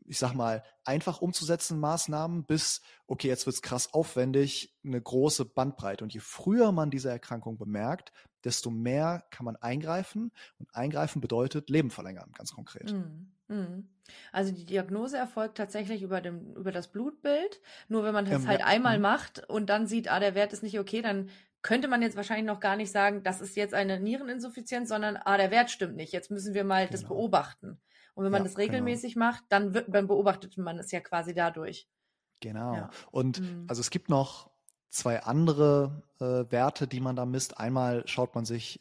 ich 0.07 0.17
sag 0.17 0.33
mal, 0.33 0.63
einfach 0.83 1.21
umzusetzen 1.21 1.79
Maßnahmen 1.79 2.45
bis, 2.45 2.81
okay, 3.07 3.27
jetzt 3.27 3.45
wird's 3.45 3.61
krass 3.61 3.93
aufwendig, 3.93 4.75
eine 4.83 5.01
große 5.01 5.45
Bandbreite. 5.45 6.03
Und 6.03 6.13
je 6.13 6.19
früher 6.19 6.71
man 6.71 6.91
diese 6.91 7.09
Erkrankung 7.09 7.57
bemerkt, 7.57 8.11
desto 8.43 8.69
mehr 8.69 9.25
kann 9.31 9.45
man 9.45 9.55
eingreifen. 9.55 10.31
Und 10.59 10.73
eingreifen 10.73 11.21
bedeutet 11.21 11.69
Leben 11.69 11.89
verlängern, 11.89 12.31
ganz 12.33 12.53
konkret. 12.53 12.93
Mm, 12.93 13.53
mm. 13.53 13.89
Also 14.31 14.51
die 14.51 14.65
Diagnose 14.65 15.17
erfolgt 15.17 15.57
tatsächlich 15.57 16.03
über, 16.03 16.21
dem, 16.21 16.53
über 16.55 16.71
das 16.71 16.91
Blutbild. 16.91 17.59
Nur 17.87 18.03
wenn 18.03 18.13
man 18.13 18.25
das 18.25 18.43
ähm, 18.43 18.47
halt 18.47 18.59
ja, 18.59 18.67
einmal 18.67 18.99
mm. 18.99 19.01
macht 19.01 19.49
und 19.49 19.69
dann 19.69 19.87
sieht, 19.87 20.09
ah, 20.11 20.19
der 20.19 20.35
Wert 20.35 20.53
ist 20.53 20.63
nicht 20.63 20.79
okay, 20.79 21.01
dann 21.01 21.29
könnte 21.63 21.87
man 21.87 22.03
jetzt 22.03 22.15
wahrscheinlich 22.15 22.45
noch 22.45 22.59
gar 22.59 22.75
nicht 22.75 22.91
sagen, 22.91 23.23
das 23.23 23.41
ist 23.41 23.55
jetzt 23.55 23.73
eine 23.73 23.99
Niereninsuffizienz, 23.99 24.87
sondern 24.87 25.17
ah, 25.17 25.37
der 25.37 25.49
Wert 25.49 25.71
stimmt 25.71 25.95
nicht. 25.95 26.13
Jetzt 26.13 26.29
müssen 26.29 26.53
wir 26.53 26.63
mal 26.63 26.85
genau. 26.85 26.91
das 26.91 27.03
beobachten. 27.05 27.81
Und 28.15 28.23
wenn 28.23 28.31
man 28.31 28.41
ja, 28.41 28.45
das 28.45 28.55
genau. 28.55 28.65
regelmäßig 28.65 29.13
genau. 29.13 29.27
macht, 29.27 29.43
dann, 29.49 29.73
wird, 29.73 29.93
dann 29.93 30.07
beobachtet 30.07 30.57
man 30.57 30.79
es 30.79 30.91
ja 30.91 31.01
quasi 31.01 31.33
dadurch. 31.33 31.87
Genau. 32.41 32.73
Ja. 32.73 32.89
Und 33.11 33.41
mhm. 33.41 33.65
also 33.67 33.81
es 33.81 33.89
gibt 33.89 34.09
noch 34.09 34.49
zwei 34.89 35.21
andere 35.23 36.03
äh, 36.19 36.49
Werte, 36.51 36.87
die 36.87 37.01
man 37.01 37.15
da 37.15 37.25
misst. 37.25 37.57
Einmal 37.59 38.07
schaut 38.07 38.33
man 38.35 38.45
sich 38.45 38.79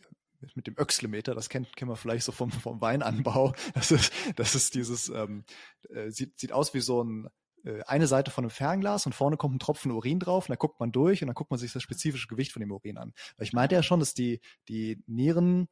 mit 0.55 0.67
dem 0.67 0.79
Öxlemeter, 0.79 1.35
das 1.35 1.49
kennt, 1.49 1.75
kennen 1.75 1.91
wir 1.91 1.97
vielleicht 1.97 2.25
so 2.25 2.33
vom, 2.33 2.51
vom 2.51 2.81
Weinanbau. 2.81 3.55
Das 3.75 3.91
ist, 3.91 4.13
das 4.37 4.55
ist 4.55 4.75
dieses, 4.75 5.09
ähm, 5.09 5.45
äh, 5.89 6.11
sieht, 6.11 6.39
sieht 6.39 6.53
aus 6.53 6.75
wie 6.75 6.81
so 6.81 7.03
ein 7.03 7.29
äh, 7.65 7.83
eine 7.85 8.07
Seite 8.07 8.31
von 8.31 8.45
einem 8.45 8.51
Fernglas 8.51 9.07
und 9.07 9.15
vorne 9.15 9.37
kommt 9.37 9.57
ein 9.57 9.59
Tropfen 9.59 9.91
Urin 9.91 10.21
drauf 10.21 10.49
und 10.49 10.51
da 10.51 10.57
guckt 10.57 10.79
man 10.81 10.93
durch 10.93 11.23
und 11.23 11.29
dann 11.29 11.35
guckt 11.35 11.51
man 11.51 11.59
sich 11.59 11.73
das 11.73 11.83
spezifische 11.83 12.29
Gewicht 12.29 12.53
von 12.53 12.61
dem 12.61 12.71
Urin 12.71 12.99
an. 12.99 13.13
Weil 13.37 13.47
ich 13.47 13.53
meinte 13.53 13.75
ja 13.75 13.83
schon, 13.83 14.01
dass 14.01 14.15
die, 14.15 14.41
die 14.69 15.03
Nieren 15.07 15.69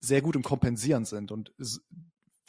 sehr 0.00 0.22
gut 0.22 0.36
im 0.36 0.42
Kompensieren 0.42 1.04
sind 1.04 1.32
und 1.32 1.52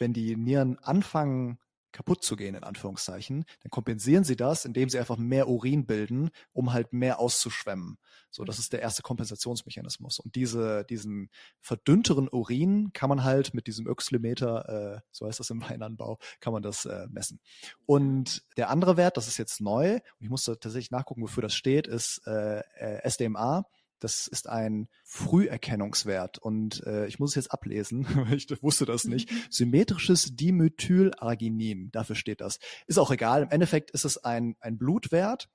wenn 0.00 0.12
die 0.12 0.36
Nieren 0.36 0.78
anfangen 0.78 1.58
kaputt 1.92 2.22
zu 2.22 2.36
gehen, 2.36 2.54
in 2.54 2.64
Anführungszeichen, 2.64 3.44
dann 3.62 3.70
kompensieren 3.70 4.24
sie 4.24 4.36
das, 4.36 4.64
indem 4.64 4.88
sie 4.88 4.98
einfach 4.98 5.16
mehr 5.16 5.48
Urin 5.48 5.86
bilden, 5.86 6.30
um 6.52 6.72
halt 6.72 6.92
mehr 6.92 7.18
auszuschwemmen. 7.18 7.98
So, 8.30 8.44
das 8.44 8.58
ist 8.58 8.72
der 8.72 8.80
erste 8.80 9.02
Kompensationsmechanismus. 9.02 10.20
Und 10.20 10.34
diese, 10.36 10.84
diesen 10.84 11.30
verdünnteren 11.60 12.28
Urin 12.28 12.92
kann 12.92 13.08
man 13.08 13.24
halt 13.24 13.54
mit 13.54 13.66
diesem 13.66 13.88
Öxlimeter, 13.88 14.98
äh, 14.98 15.00
so 15.10 15.26
heißt 15.26 15.40
das 15.40 15.50
im 15.50 15.62
Weinanbau, 15.62 16.18
kann 16.38 16.52
man 16.52 16.62
das 16.62 16.84
äh, 16.84 17.08
messen. 17.10 17.40
Und 17.86 18.44
der 18.56 18.70
andere 18.70 18.96
Wert, 18.96 19.16
das 19.16 19.26
ist 19.26 19.38
jetzt 19.38 19.60
neu, 19.60 19.98
ich 20.20 20.30
musste 20.30 20.58
tatsächlich 20.58 20.92
nachgucken, 20.92 21.22
wofür 21.22 21.42
das 21.42 21.54
steht, 21.54 21.86
ist 21.86 22.24
äh, 22.26 22.62
SDMA. 23.08 23.64
Das 24.00 24.26
ist 24.26 24.48
ein 24.48 24.88
Früherkennungswert 25.04 26.38
und 26.38 26.84
äh, 26.86 27.06
ich 27.06 27.18
muss 27.18 27.30
es 27.30 27.36
jetzt 27.36 27.52
ablesen, 27.52 28.06
ich 28.32 28.48
wusste 28.62 28.86
das 28.86 29.04
nicht. 29.04 29.30
Symmetrisches 29.50 30.34
Dimethylarginin, 30.36 31.90
dafür 31.92 32.16
steht 32.16 32.40
das. 32.40 32.58
Ist 32.86 32.98
auch 32.98 33.10
egal. 33.10 33.42
Im 33.42 33.50
Endeffekt 33.50 33.90
ist 33.90 34.04
es 34.04 34.18
ein, 34.18 34.56
ein 34.60 34.78
Blutwert, 34.78 35.48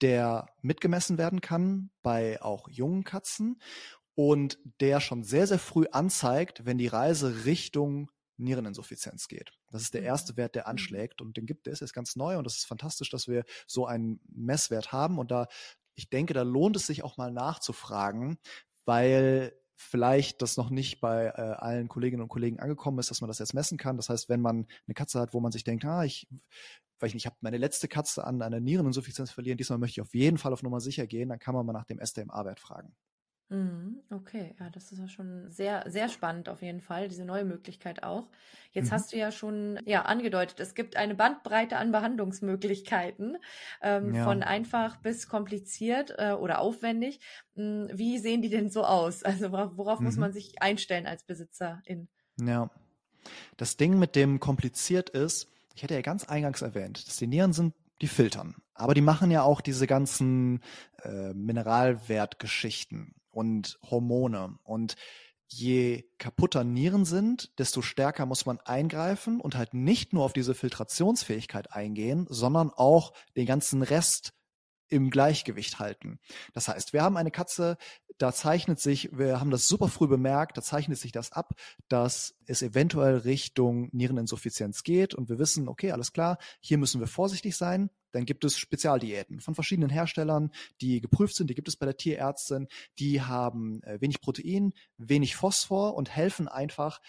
der 0.00 0.46
mitgemessen 0.62 1.18
werden 1.18 1.40
kann 1.40 1.90
bei 2.02 2.40
auch 2.42 2.68
jungen 2.68 3.04
Katzen 3.04 3.60
und 4.14 4.58
der 4.80 5.00
schon 5.00 5.22
sehr, 5.22 5.46
sehr 5.46 5.58
früh 5.58 5.86
anzeigt, 5.92 6.64
wenn 6.64 6.78
die 6.78 6.88
Reise 6.88 7.44
Richtung 7.44 8.10
Niereninsuffizienz 8.40 9.28
geht. 9.28 9.52
Das 9.70 9.82
ist 9.82 9.94
der 9.94 10.00
mhm. 10.00 10.08
erste 10.08 10.36
Wert, 10.36 10.54
der 10.54 10.64
mhm. 10.64 10.70
anschlägt 10.70 11.20
und 11.20 11.36
den 11.36 11.46
gibt 11.46 11.68
es, 11.68 11.80
ist 11.80 11.92
ganz 11.92 12.16
neu 12.16 12.38
und 12.38 12.46
es 12.46 12.56
ist 12.56 12.66
fantastisch, 12.66 13.10
dass 13.10 13.28
wir 13.28 13.44
so 13.66 13.86
einen 13.86 14.20
Messwert 14.28 14.92
haben 14.92 15.18
und 15.18 15.30
da, 15.30 15.46
ich 16.00 16.08
denke, 16.08 16.32
da 16.32 16.42
lohnt 16.42 16.76
es 16.76 16.86
sich 16.86 17.04
auch 17.04 17.18
mal 17.18 17.30
nachzufragen, 17.30 18.38
weil 18.86 19.52
vielleicht 19.76 20.40
das 20.40 20.56
noch 20.56 20.70
nicht 20.70 21.00
bei 21.00 21.26
äh, 21.26 21.30
allen 21.30 21.88
Kolleginnen 21.88 22.22
und 22.22 22.28
Kollegen 22.28 22.58
angekommen 22.58 22.98
ist, 22.98 23.10
dass 23.10 23.20
man 23.20 23.28
das 23.28 23.38
jetzt 23.38 23.54
messen 23.54 23.76
kann. 23.76 23.96
Das 23.96 24.08
heißt, 24.08 24.28
wenn 24.30 24.40
man 24.40 24.66
eine 24.86 24.94
Katze 24.94 25.20
hat, 25.20 25.34
wo 25.34 25.40
man 25.40 25.52
sich 25.52 25.64
denkt, 25.64 25.84
ah, 25.84 26.04
ich, 26.04 26.26
weil 26.98 27.08
ich 27.08 27.14
nicht, 27.14 27.26
habe 27.26 27.36
meine 27.40 27.58
letzte 27.58 27.86
Katze 27.86 28.24
an 28.24 28.40
einer 28.40 28.60
Niereninsuffizienz 28.60 29.30
verlieren, 29.30 29.58
diesmal 29.58 29.78
möchte 29.78 30.00
ich 30.00 30.06
auf 30.06 30.14
jeden 30.14 30.38
Fall 30.38 30.52
auf 30.54 30.62
Nummer 30.62 30.80
sicher 30.80 31.06
gehen, 31.06 31.28
dann 31.28 31.38
kann 31.38 31.54
man 31.54 31.66
mal 31.66 31.72
nach 31.72 31.86
dem 31.86 31.98
SDMA-Wert 31.98 32.60
fragen. 32.60 32.94
Mhm, 33.50 34.00
okay, 34.10 34.54
ja, 34.60 34.70
das 34.70 34.92
ist 34.92 35.00
ja 35.00 35.08
schon 35.08 35.50
sehr, 35.50 35.84
sehr 35.88 36.08
spannend 36.08 36.48
auf 36.48 36.62
jeden 36.62 36.80
Fall, 36.80 37.08
diese 37.08 37.24
neue 37.24 37.44
Möglichkeit 37.44 38.04
auch. 38.04 38.28
Jetzt 38.70 38.90
mhm. 38.90 38.92
hast 38.92 39.12
du 39.12 39.16
ja 39.16 39.32
schon 39.32 39.80
ja 39.86 40.02
angedeutet, 40.02 40.60
es 40.60 40.76
gibt 40.76 40.94
eine 40.94 41.16
Bandbreite 41.16 41.76
an 41.76 41.90
Behandlungsmöglichkeiten, 41.90 43.38
ähm, 43.82 44.14
ja. 44.14 44.22
von 44.22 44.44
einfach 44.44 44.98
bis 44.98 45.26
kompliziert 45.26 46.14
äh, 46.16 46.30
oder 46.30 46.60
aufwendig. 46.60 47.18
Hm, 47.56 47.88
wie 47.92 48.18
sehen 48.18 48.40
die 48.40 48.50
denn 48.50 48.70
so 48.70 48.84
aus? 48.84 49.24
Also 49.24 49.50
worauf 49.50 49.98
mhm. 49.98 50.06
muss 50.06 50.16
man 50.16 50.32
sich 50.32 50.62
einstellen 50.62 51.08
als 51.08 51.24
Besitzerin? 51.24 52.06
Ja, 52.40 52.70
das 53.56 53.76
Ding 53.76 53.98
mit 53.98 54.14
dem 54.14 54.38
kompliziert 54.38 55.10
ist, 55.10 55.48
ich 55.74 55.82
hätte 55.82 55.94
ja 55.94 56.02
ganz 56.02 56.24
eingangs 56.24 56.62
erwähnt, 56.62 57.06
dass 57.06 57.16
die 57.16 57.26
Nieren 57.26 57.52
sind 57.52 57.74
die 58.00 58.08
filtern. 58.08 58.54
Aber 58.74 58.94
die 58.94 59.02
machen 59.02 59.30
ja 59.30 59.42
auch 59.42 59.60
diese 59.60 59.86
ganzen 59.86 60.60
äh, 61.02 61.34
Mineralwertgeschichten 61.34 63.14
und 63.30 63.78
Hormone. 63.82 64.58
Und 64.64 64.96
je 65.48 66.04
kaputter 66.18 66.64
Nieren 66.64 67.04
sind, 67.04 67.58
desto 67.58 67.82
stärker 67.82 68.26
muss 68.26 68.46
man 68.46 68.60
eingreifen 68.60 69.40
und 69.40 69.56
halt 69.56 69.74
nicht 69.74 70.12
nur 70.12 70.24
auf 70.24 70.32
diese 70.32 70.54
Filtrationsfähigkeit 70.54 71.72
eingehen, 71.72 72.26
sondern 72.28 72.70
auch 72.70 73.12
den 73.36 73.46
ganzen 73.46 73.82
Rest 73.82 74.32
im 74.88 75.10
Gleichgewicht 75.10 75.78
halten. 75.78 76.18
Das 76.52 76.68
heißt, 76.68 76.92
wir 76.92 77.02
haben 77.02 77.16
eine 77.16 77.30
Katze, 77.30 77.76
da 78.18 78.32
zeichnet 78.32 78.80
sich, 78.80 79.16
wir 79.16 79.40
haben 79.40 79.50
das 79.50 79.66
super 79.66 79.88
früh 79.88 80.06
bemerkt, 80.06 80.58
da 80.58 80.62
zeichnet 80.62 80.98
sich 80.98 81.12
das 81.12 81.32
ab, 81.32 81.54
dass 81.88 82.34
es 82.46 82.60
eventuell 82.60 83.18
Richtung 83.18 83.88
Niereninsuffizienz 83.92 84.82
geht 84.82 85.14
und 85.14 85.28
wir 85.28 85.38
wissen, 85.38 85.68
okay, 85.68 85.92
alles 85.92 86.12
klar, 86.12 86.38
hier 86.60 86.76
müssen 86.76 87.00
wir 87.00 87.06
vorsichtig 87.06 87.56
sein. 87.56 87.90
Dann 88.12 88.24
gibt 88.24 88.44
es 88.44 88.58
Spezialdiäten 88.58 89.40
von 89.40 89.54
verschiedenen 89.54 89.90
Herstellern, 89.90 90.50
die 90.80 91.00
geprüft 91.00 91.36
sind. 91.36 91.50
Die 91.50 91.54
gibt 91.54 91.68
es 91.68 91.76
bei 91.76 91.86
der 91.86 91.96
Tierärztin. 91.96 92.68
Die 92.98 93.22
haben 93.22 93.82
äh, 93.82 94.00
wenig 94.00 94.20
Protein, 94.20 94.72
wenig 94.96 95.36
Phosphor 95.36 95.94
und 95.94 96.10
helfen 96.10 96.48
einfach, 96.48 97.00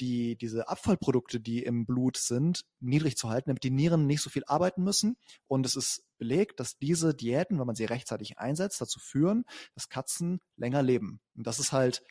die, 0.00 0.36
diese 0.36 0.68
Abfallprodukte, 0.68 1.40
die 1.40 1.62
im 1.62 1.86
Blut 1.86 2.16
sind, 2.16 2.64
niedrig 2.80 3.16
zu 3.16 3.28
halten, 3.28 3.50
damit 3.50 3.64
die 3.64 3.70
Nieren 3.70 4.06
nicht 4.06 4.22
so 4.22 4.30
viel 4.30 4.42
arbeiten 4.46 4.82
müssen. 4.82 5.16
Und 5.46 5.66
es 5.66 5.76
ist 5.76 6.02
belegt, 6.18 6.60
dass 6.60 6.78
diese 6.78 7.14
Diäten, 7.14 7.58
wenn 7.58 7.66
man 7.66 7.76
sie 7.76 7.84
rechtzeitig 7.84 8.38
einsetzt, 8.38 8.80
dazu 8.80 8.98
führen, 8.98 9.44
dass 9.74 9.88
Katzen 9.88 10.40
länger 10.56 10.82
leben. 10.82 11.20
Und 11.36 11.46
das 11.46 11.58
ist 11.58 11.72
halt, 11.72 12.02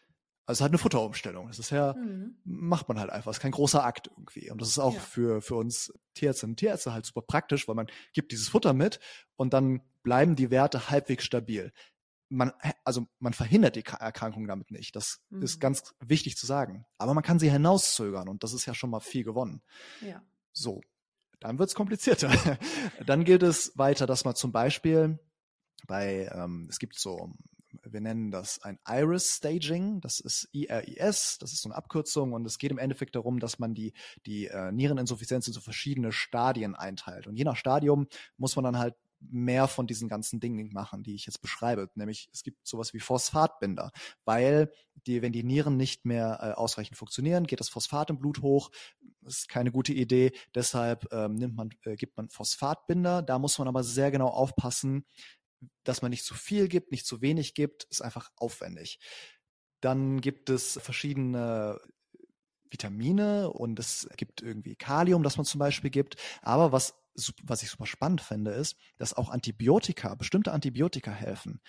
also 0.48 0.62
halt 0.64 0.72
eine 0.72 0.78
Futterumstellung. 0.80 1.48
Das 1.48 1.60
ist 1.60 1.70
ja, 1.70 1.94
mhm. 1.94 2.38
macht 2.44 2.88
man 2.88 3.00
halt 3.00 3.12
einfach. 3.12 3.30
Das 3.30 3.38
ist 3.38 3.42
kein 3.42 3.52
großer 3.52 3.84
Akt 3.84 4.08
irgendwie. 4.08 4.50
Und 4.50 4.62
das 4.62 4.70
ist 4.70 4.80
auch 4.80 4.96
ja. 4.96 5.00
für, 5.00 5.42
für 5.42 5.56
uns 5.56 5.94
Tierärztinnen 6.16 6.54
und 6.54 6.58
Tierärzte 6.58 6.94
halt 6.94 7.06
super 7.06 7.22
praktisch, 7.22 7.68
weil 7.68 7.76
man 7.76 7.88
gibt 8.14 8.32
dieses 8.32 8.48
Futter 8.48 8.74
mit 8.74 9.00
und 9.36 9.54
dann 9.54 9.82
bleiben 10.04 10.36
die 10.36 10.50
Werte 10.50 10.90
halbwegs 10.90 11.26
stabil 11.26 11.72
man, 12.30 12.52
also 12.84 13.08
man 13.20 13.34
verhindert 13.34 13.76
die 13.76 13.86
Erkrankung 13.86 14.48
damit 14.48 14.72
nicht. 14.72 14.96
Das 14.96 15.22
mhm. 15.30 15.44
ist 15.44 15.60
ganz 15.60 15.96
wichtig 16.00 16.38
zu 16.38 16.46
sagen. 16.46 16.86
Aber 16.98 17.14
man 17.14 17.24
kann 17.24 17.40
sie 17.40 17.50
hinauszögern 17.50 18.28
und 18.28 18.44
das 18.44 18.54
ist 18.54 18.66
ja 18.66 18.74
schon 18.74 18.90
mal 18.90 19.00
viel 19.00 19.24
gewonnen. 19.24 19.62
Ja. 20.02 20.22
So, 20.52 20.82
dann 21.40 21.60
wird's 21.60 21.76
komplizierter. 21.76 22.30
dann 23.06 23.24
gilt 23.24 23.44
es 23.44 23.78
weiter, 23.78 24.08
dass 24.08 24.26
man 24.26 24.36
zum 24.36 24.52
Beispiel 24.52 25.20
bei, 25.88 26.30
ähm, 26.34 26.68
es 26.70 26.80
gibt 26.80 27.00
so, 27.00 27.32
wir 27.84 28.02
nennen 28.02 28.32
das 28.32 28.62
ein 28.62 28.80
Iris-Staging, 28.88 30.02
das 30.02 30.20
ist 30.20 30.50
IRIS, 30.52 31.38
das 31.40 31.54
ist 31.54 31.62
so 31.62 31.70
eine 31.70 31.76
Abkürzung 31.76 32.34
und 32.34 32.46
es 32.46 32.58
geht 32.58 32.72
im 32.72 32.78
Endeffekt 32.78 33.16
darum, 33.16 33.40
dass 33.40 33.60
man 33.60 33.74
die, 33.74 33.94
die 34.26 34.48
äh, 34.48 34.72
Niereninsuffizienz 34.72 35.48
in 35.48 35.54
so 35.54 35.62
verschiedene 35.62 36.12
Stadien 36.12 36.76
einteilt. 36.76 37.28
Und 37.28 37.36
je 37.36 37.44
nach 37.44 37.56
Stadium 37.56 38.08
muss 38.38 38.56
man 38.56 38.64
dann 38.64 38.78
halt 38.78 38.96
mehr 39.20 39.68
von 39.68 39.88
diesen 39.88 40.08
ganzen 40.08 40.40
Dingen 40.40 40.72
machen, 40.72 41.04
die 41.04 41.16
ich 41.16 41.26
jetzt 41.26 41.42
beschreibe. 41.42 41.90
Nämlich 41.96 42.30
es 42.34 42.44
gibt 42.44 42.68
sowas 42.68 42.94
wie 42.94 43.00
Phosphatbinder, 43.00 43.92
weil 44.26 44.72
die, 45.06 45.22
wenn 45.22 45.32
die 45.32 45.44
Nieren 45.44 45.78
nicht 45.78 46.06
mehr 46.06 46.40
äh, 46.42 46.52
ausreichend 46.52 46.98
funktionieren, 46.98 47.48
geht 47.48 47.60
das 47.60 47.70
Phosphat 47.70 48.10
im 48.10 48.20
Blut 48.20 48.42
hoch. 48.42 48.70
Das 49.22 49.40
ist 49.40 49.50
keine 49.50 49.72
gute 49.72 49.94
Idee. 49.94 50.32
Deshalb 50.54 51.12
ähm, 51.12 51.36
nimmt 51.36 51.56
man, 51.56 51.70
äh, 51.84 51.96
gibt 51.96 52.18
man 52.18 52.30
Phosphatbinder. 52.30 53.22
Da 53.22 53.40
muss 53.40 53.58
man 53.58 53.68
aber 53.68 53.84
sehr 53.84 54.12
genau 54.12 54.28
aufpassen, 54.28 55.06
dass 55.84 56.02
man 56.02 56.12
nicht 56.12 56.26
zu 56.26 56.34
viel 56.36 56.68
gibt, 56.68 56.92
nicht 56.92 57.06
zu 57.06 57.22
wenig 57.22 57.54
gibt. 57.54 57.86
Ist 57.86 58.02
einfach 58.02 58.32
aufwendig. 58.36 59.00
Dann 59.82 60.22
gibt 60.22 60.50
es 60.50 60.80
verschiedene 60.82 61.80
Vitamine 62.70 63.50
und 63.50 63.80
es 63.80 64.10
gibt 64.18 64.42
irgendwie 64.42 64.76
Kalium, 64.76 65.24
das 65.24 65.38
man 65.38 65.46
zum 65.46 65.60
Beispiel 65.60 65.90
gibt. 65.90 66.16
Aber 66.42 66.72
was 66.72 66.96
was 67.44 67.64
ich 67.64 67.70
super 67.70 67.86
spannend 67.86 68.22
finde, 68.22 68.52
ist, 68.52 68.78
dass 68.98 69.14
auch 69.14 69.30
Antibiotika, 69.30 70.16
bestimmte 70.16 70.52
Antibiotika 70.52 71.12
helfen. 71.12 71.62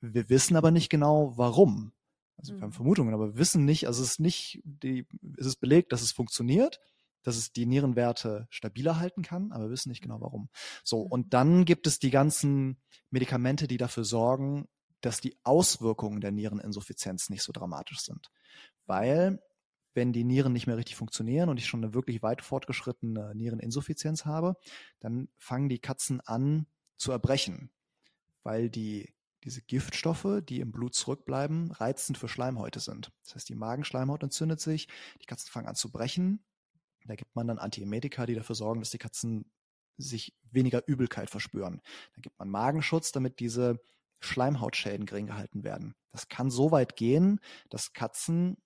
Wir 0.00 0.28
wissen 0.28 0.56
aber 0.56 0.70
nicht 0.70 0.90
genau, 0.90 1.32
warum. 1.36 1.92
Also 2.36 2.54
wir 2.54 2.60
haben 2.60 2.70
mhm. 2.70 2.74
Vermutungen, 2.74 3.14
aber 3.14 3.28
wir 3.28 3.38
wissen 3.38 3.64
nicht, 3.64 3.86
also 3.86 4.02
es 4.02 4.12
ist 4.12 4.20
nicht, 4.20 4.60
die, 4.64 5.06
es 5.38 5.46
ist 5.46 5.56
belegt, 5.56 5.92
dass 5.92 6.02
es 6.02 6.12
funktioniert, 6.12 6.80
dass 7.26 7.36
es 7.36 7.52
die 7.52 7.66
Nierenwerte 7.66 8.46
stabiler 8.50 9.00
halten 9.00 9.22
kann, 9.22 9.50
aber 9.50 9.64
wir 9.64 9.70
wissen 9.70 9.88
nicht 9.88 10.00
genau 10.00 10.20
warum. 10.20 10.48
So, 10.84 11.04
mhm. 11.04 11.10
und 11.10 11.34
dann 11.34 11.64
gibt 11.64 11.88
es 11.88 11.98
die 11.98 12.10
ganzen 12.10 12.80
Medikamente, 13.10 13.66
die 13.66 13.78
dafür 13.78 14.04
sorgen, 14.04 14.68
dass 15.00 15.20
die 15.20 15.36
Auswirkungen 15.42 16.20
der 16.20 16.30
Niereninsuffizienz 16.30 17.28
nicht 17.28 17.42
so 17.42 17.52
dramatisch 17.52 18.00
sind. 18.00 18.30
Weil 18.86 19.40
wenn 19.94 20.12
die 20.12 20.24
Nieren 20.24 20.52
nicht 20.52 20.68
mehr 20.68 20.76
richtig 20.76 20.94
funktionieren 20.94 21.48
und 21.48 21.58
ich 21.58 21.66
schon 21.66 21.82
eine 21.82 21.94
wirklich 21.94 22.22
weit 22.22 22.42
fortgeschrittene 22.42 23.34
Niereninsuffizienz 23.34 24.24
habe, 24.24 24.54
dann 25.00 25.28
fangen 25.36 25.68
die 25.68 25.80
Katzen 25.80 26.20
an 26.20 26.66
zu 26.96 27.10
erbrechen, 27.10 27.70
weil 28.44 28.70
die 28.70 29.12
diese 29.42 29.62
Giftstoffe, 29.62 30.42
die 30.48 30.60
im 30.60 30.72
Blut 30.72 30.94
zurückbleiben, 30.94 31.70
reizend 31.70 32.18
für 32.18 32.28
Schleimhäute 32.28 32.80
sind. 32.80 33.12
Das 33.24 33.36
heißt, 33.36 33.48
die 33.48 33.54
Magenschleimhaut 33.54 34.22
entzündet 34.22 34.60
sich, 34.60 34.88
die 35.22 35.26
Katzen 35.26 35.50
fangen 35.50 35.68
an 35.68 35.76
zu 35.76 35.90
brechen. 35.90 36.44
Da 37.06 37.14
gibt 37.14 37.34
man 37.34 37.46
dann 37.46 37.58
Antiemetika, 37.58 38.26
die 38.26 38.34
dafür 38.34 38.54
sorgen, 38.54 38.80
dass 38.80 38.90
die 38.90 38.98
Katzen 38.98 39.50
sich 39.98 40.34
weniger 40.50 40.86
Übelkeit 40.86 41.30
verspüren. 41.30 41.80
Dann 42.14 42.22
gibt 42.22 42.38
man 42.38 42.50
Magenschutz, 42.50 43.12
damit 43.12 43.40
diese 43.40 43.80
Schleimhautschäden 44.20 45.06
gering 45.06 45.26
gehalten 45.26 45.64
werden. 45.64 45.94
Das 46.12 46.28
kann 46.28 46.50
so 46.50 46.70
weit 46.70 46.96
gehen, 46.96 47.40
dass 47.70 47.92
Katzen 47.92 48.56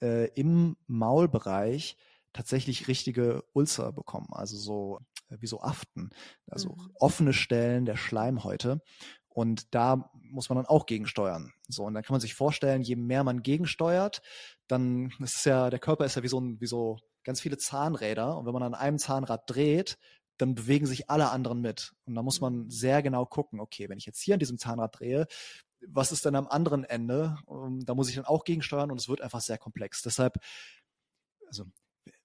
äh, 0.00 0.28
im 0.34 0.76
Maulbereich 0.86 1.96
tatsächlich 2.32 2.88
richtige 2.88 3.44
Ulcer 3.52 3.92
bekommen, 3.92 4.28
also 4.32 4.56
so 4.56 5.00
äh, 5.28 5.36
wie 5.40 5.46
so 5.46 5.60
Aften, 5.60 6.10
also 6.46 6.70
mhm. 6.70 6.90
offene 6.96 7.32
Stellen 7.32 7.86
der 7.86 7.96
Schleimhäute. 7.96 8.80
Und 9.28 9.74
da 9.74 10.10
muss 10.14 10.48
man 10.48 10.56
dann 10.56 10.66
auch 10.66 10.86
gegensteuern. 10.86 11.52
So, 11.68 11.84
und 11.84 11.94
dann 11.94 12.02
kann 12.02 12.14
man 12.14 12.22
sich 12.22 12.34
vorstellen, 12.34 12.82
je 12.82 12.96
mehr 12.96 13.22
man 13.22 13.42
gegensteuert, 13.42 14.22
dann 14.66 15.10
ist 15.20 15.36
es 15.36 15.44
ja, 15.44 15.68
der 15.68 15.78
Körper 15.78 16.06
ist 16.06 16.14
ja 16.14 16.22
wie 16.22 16.28
so, 16.28 16.40
ein, 16.40 16.60
wie 16.60 16.66
so 16.66 16.98
ganz 17.26 17.40
viele 17.40 17.58
Zahnräder. 17.58 18.38
Und 18.38 18.46
wenn 18.46 18.52
man 18.54 18.62
an 18.62 18.74
einem 18.74 18.98
Zahnrad 18.98 19.50
dreht, 19.50 19.98
dann 20.38 20.54
bewegen 20.54 20.86
sich 20.86 21.10
alle 21.10 21.30
anderen 21.30 21.60
mit. 21.60 21.92
Und 22.04 22.14
da 22.14 22.22
muss 22.22 22.40
man 22.40 22.54
mhm. 22.64 22.70
sehr 22.70 23.02
genau 23.02 23.26
gucken, 23.26 23.60
okay, 23.60 23.88
wenn 23.88 23.98
ich 23.98 24.06
jetzt 24.06 24.20
hier 24.22 24.34
an 24.34 24.40
diesem 24.40 24.58
Zahnrad 24.58 24.98
drehe, 24.98 25.26
was 25.86 26.12
ist 26.12 26.24
denn 26.24 26.36
am 26.36 26.46
anderen 26.46 26.84
Ende? 26.84 27.36
Ähm, 27.50 27.84
da 27.84 27.94
muss 27.94 28.08
ich 28.08 28.14
dann 28.14 28.24
auch 28.24 28.44
gegensteuern 28.44 28.90
und 28.90 29.00
es 29.00 29.08
wird 29.08 29.20
einfach 29.20 29.40
sehr 29.40 29.58
komplex. 29.58 30.02
Deshalb, 30.02 30.38
also 31.46 31.64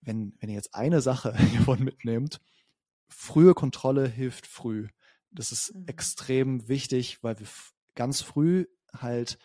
wenn, 0.02 0.36
wenn 0.40 0.50
ihr 0.50 0.56
jetzt 0.56 0.76
eine 0.76 1.02
Sache 1.02 1.36
hiervon 1.52 1.84
mitnehmt, 1.84 2.40
frühe 3.08 3.54
Kontrolle 3.54 4.08
hilft 4.08 4.48
früh. 4.48 4.88
Das 5.32 5.52
ist 5.52 5.74
mhm. 5.74 5.88
extrem 5.88 6.68
wichtig, 6.68 7.24
weil 7.24 7.40
wir 7.40 7.48
ganz 7.96 8.22
früh 8.22 8.68
halt 8.94 9.40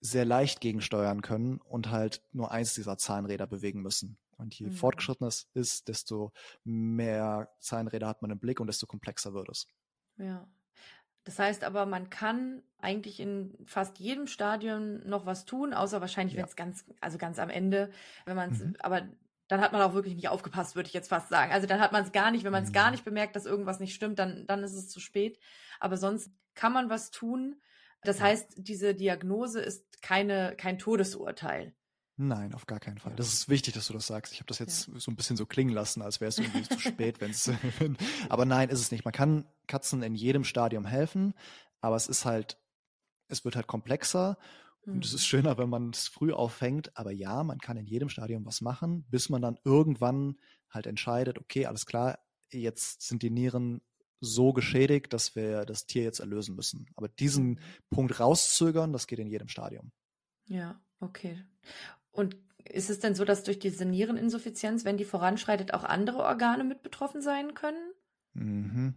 sehr 0.00 0.24
leicht 0.24 0.60
gegensteuern 0.60 1.22
können 1.22 1.58
und 1.58 1.90
halt 1.90 2.22
nur 2.32 2.50
eins 2.50 2.74
dieser 2.74 2.98
Zahnräder 2.98 3.46
bewegen 3.46 3.82
müssen. 3.82 4.18
Und 4.42 4.54
je 4.54 4.66
mhm. 4.66 4.72
fortgeschrittener 4.72 5.28
es 5.28 5.48
ist, 5.54 5.88
desto 5.88 6.32
mehr 6.64 7.48
Zahnräder 7.60 8.08
hat 8.08 8.22
man 8.22 8.30
im 8.30 8.38
Blick 8.38 8.60
und 8.60 8.66
desto 8.66 8.86
komplexer 8.86 9.34
wird 9.34 9.48
es. 9.48 9.66
Ja. 10.18 10.46
Das 11.24 11.38
heißt 11.38 11.62
aber, 11.62 11.86
man 11.86 12.10
kann 12.10 12.62
eigentlich 12.78 13.20
in 13.20 13.56
fast 13.64 13.98
jedem 13.98 14.26
Stadium 14.26 15.06
noch 15.06 15.24
was 15.24 15.44
tun, 15.44 15.72
außer 15.72 16.00
wahrscheinlich, 16.00 16.36
wenn 16.36 16.44
es 16.44 16.56
ganz, 16.56 16.84
also 17.00 17.16
ganz 17.16 17.38
am 17.38 17.48
Ende, 17.48 17.90
wenn 18.24 18.34
man 18.34 18.50
es, 18.50 18.58
mhm. 18.58 18.74
aber 18.80 19.08
dann 19.46 19.60
hat 19.60 19.72
man 19.72 19.82
auch 19.82 19.94
wirklich 19.94 20.14
nicht 20.14 20.28
aufgepasst, 20.28 20.74
würde 20.76 20.88
ich 20.88 20.94
jetzt 20.94 21.08
fast 21.08 21.28
sagen. 21.28 21.52
Also 21.52 21.66
dann 21.66 21.80
hat 21.80 21.92
man 21.92 22.02
es 22.04 22.12
gar 22.12 22.30
nicht, 22.30 22.42
wenn 22.42 22.52
man 22.52 22.64
es 22.64 22.70
mhm. 22.70 22.74
gar 22.74 22.90
nicht 22.90 23.04
bemerkt, 23.04 23.36
dass 23.36 23.46
irgendwas 23.46 23.80
nicht 23.80 23.94
stimmt, 23.94 24.18
dann, 24.18 24.46
dann 24.46 24.64
ist 24.64 24.72
es 24.72 24.88
zu 24.88 24.98
spät. 24.98 25.38
Aber 25.78 25.96
sonst 25.96 26.32
kann 26.54 26.72
man 26.72 26.90
was 26.90 27.10
tun. 27.10 27.60
Das 28.02 28.18
ja. 28.18 28.24
heißt, 28.24 28.54
diese 28.56 28.94
Diagnose 28.94 29.60
ist 29.60 30.02
keine, 30.02 30.54
kein 30.56 30.78
Todesurteil. 30.78 31.74
Nein, 32.16 32.54
auf 32.54 32.66
gar 32.66 32.78
keinen 32.78 32.98
Fall. 32.98 33.14
Das 33.16 33.32
ist 33.32 33.48
wichtig, 33.48 33.74
dass 33.74 33.86
du 33.86 33.94
das 33.94 34.06
sagst. 34.06 34.32
Ich 34.32 34.40
habe 34.40 34.46
das 34.46 34.58
jetzt 34.58 34.88
ja. 34.88 34.98
so 34.98 35.10
ein 35.10 35.16
bisschen 35.16 35.36
so 35.36 35.46
klingen 35.46 35.72
lassen, 35.72 36.02
als 36.02 36.20
wäre 36.20 36.28
es 36.28 36.38
irgendwie 36.38 36.62
zu 36.62 36.78
spät, 36.78 37.20
wenn 37.20 37.30
es. 37.30 37.50
aber 38.28 38.44
nein, 38.44 38.68
ist 38.68 38.80
es 38.80 38.90
nicht. 38.90 39.04
Man 39.04 39.12
kann 39.12 39.46
Katzen 39.66 40.02
in 40.02 40.14
jedem 40.14 40.44
Stadium 40.44 40.84
helfen, 40.84 41.34
aber 41.80 41.96
es 41.96 42.06
ist 42.06 42.24
halt, 42.24 42.58
es 43.28 43.44
wird 43.44 43.56
halt 43.56 43.66
komplexer 43.66 44.36
und 44.84 45.04
es 45.04 45.12
ist 45.12 45.22
mhm. 45.22 45.26
schöner, 45.26 45.58
wenn 45.58 45.68
man 45.68 45.90
es 45.90 46.08
früh 46.08 46.32
auffängt. 46.32 46.96
Aber 46.96 47.12
ja, 47.12 47.44
man 47.44 47.58
kann 47.58 47.76
in 47.76 47.86
jedem 47.86 48.08
Stadium 48.08 48.44
was 48.44 48.60
machen, 48.60 49.04
bis 49.08 49.28
man 49.28 49.40
dann 49.40 49.58
irgendwann 49.64 50.36
halt 50.68 50.86
entscheidet, 50.86 51.38
okay, 51.38 51.66
alles 51.66 51.86
klar, 51.86 52.18
jetzt 52.50 53.02
sind 53.02 53.22
die 53.22 53.30
Nieren 53.30 53.80
so 54.20 54.52
geschädigt, 54.52 55.12
dass 55.12 55.34
wir 55.34 55.64
das 55.64 55.86
Tier 55.86 56.02
jetzt 56.02 56.20
erlösen 56.20 56.56
müssen. 56.56 56.86
Aber 56.96 57.08
diesen 57.08 57.50
mhm. 57.50 57.58
Punkt 57.90 58.20
rauszögern, 58.20 58.92
das 58.92 59.06
geht 59.06 59.18
in 59.18 59.28
jedem 59.28 59.48
Stadium. 59.48 59.92
Ja, 60.46 60.80
okay. 61.00 61.44
Und 62.12 62.36
ist 62.64 62.90
es 62.90 63.00
denn 63.00 63.14
so, 63.14 63.24
dass 63.24 63.42
durch 63.42 63.58
diese 63.58 63.84
Niereninsuffizienz, 63.84 64.84
wenn 64.84 64.96
die 64.96 65.04
voranschreitet, 65.04 65.74
auch 65.74 65.84
andere 65.84 66.18
Organe 66.18 66.64
mit 66.64 66.82
betroffen 66.82 67.20
sein 67.20 67.54
können? 67.54 67.92
Mhm. 68.34 68.94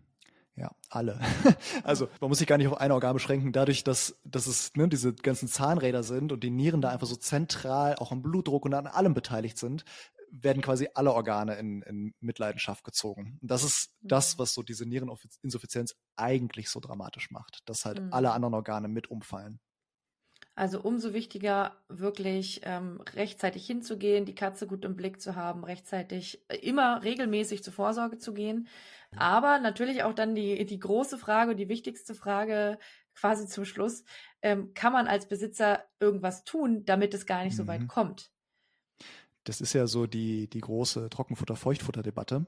Ja, 0.57 0.71
alle. 0.89 1.19
also 1.83 2.07
man 2.21 2.29
muss 2.29 2.37
sich 2.37 2.47
gar 2.47 2.57
nicht 2.57 2.67
auf 2.67 2.79
ein 2.79 2.91
Organ 2.91 3.13
beschränken. 3.13 3.51
Dadurch, 3.51 3.83
dass, 3.83 4.17
dass 4.23 4.47
es 4.47 4.73
ne, 4.75 4.87
diese 4.87 5.13
ganzen 5.13 5.49
Zahnräder 5.49 6.03
sind 6.03 6.31
und 6.31 6.43
die 6.43 6.49
Nieren 6.49 6.81
da 6.81 6.89
einfach 6.89 7.07
so 7.07 7.17
zentral 7.17 7.95
auch 7.95 8.11
am 8.13 8.21
Blutdruck 8.21 8.63
und 8.63 8.73
an 8.73 8.87
allem 8.87 9.13
beteiligt 9.13 9.57
sind, 9.57 9.83
werden 10.31 10.61
quasi 10.61 10.87
alle 10.93 11.13
Organe 11.13 11.55
in, 11.55 11.81
in 11.81 12.13
Mitleidenschaft 12.19 12.83
gezogen. 12.83 13.37
Und 13.41 13.51
das 13.51 13.63
ist 13.63 13.91
das, 14.01 14.35
mhm. 14.35 14.39
was 14.39 14.53
so 14.53 14.63
diese 14.63 14.85
Niereninsuffizienz 14.85 15.95
eigentlich 16.15 16.69
so 16.69 16.79
dramatisch 16.79 17.31
macht, 17.31 17.59
dass 17.65 17.85
halt 17.85 18.01
mhm. 18.01 18.13
alle 18.13 18.31
anderen 18.31 18.53
Organe 18.53 18.87
mit 18.87 19.09
umfallen. 19.09 19.59
Also 20.55 20.81
umso 20.81 21.13
wichtiger, 21.13 21.75
wirklich 21.89 22.61
ähm, 22.63 23.01
rechtzeitig 23.13 23.67
hinzugehen, 23.67 24.25
die 24.25 24.35
Katze 24.35 24.67
gut 24.67 24.85
im 24.85 24.95
Blick 24.95 25.19
zu 25.19 25.35
haben, 25.35 25.65
rechtzeitig 25.65 26.43
äh, 26.47 26.55
immer 26.57 27.03
regelmäßig 27.03 27.61
zur 27.61 27.73
Vorsorge 27.73 28.17
zu 28.17 28.33
gehen. 28.33 28.67
Aber 29.17 29.59
natürlich 29.59 30.03
auch 30.03 30.13
dann 30.13 30.35
die, 30.35 30.65
die 30.65 30.79
große 30.79 31.17
Frage, 31.17 31.55
die 31.55 31.69
wichtigste 31.69 32.15
Frage 32.15 32.77
quasi 33.13 33.47
zum 33.47 33.65
Schluss, 33.65 34.03
ähm, 34.41 34.73
kann 34.73 34.93
man 34.93 35.07
als 35.07 35.27
Besitzer 35.27 35.83
irgendwas 35.99 36.43
tun, 36.43 36.85
damit 36.85 37.13
es 37.13 37.25
gar 37.25 37.43
nicht 37.43 37.53
mhm. 37.53 37.57
so 37.57 37.67
weit 37.67 37.81
mhm. 37.81 37.87
kommt? 37.87 38.31
Das 39.43 39.61
ist 39.61 39.73
ja 39.73 39.87
so 39.87 40.07
die, 40.07 40.49
die 40.49 40.61
große 40.61 41.09
Trockenfutter-Feuchtfutter-Debatte. 41.09 42.45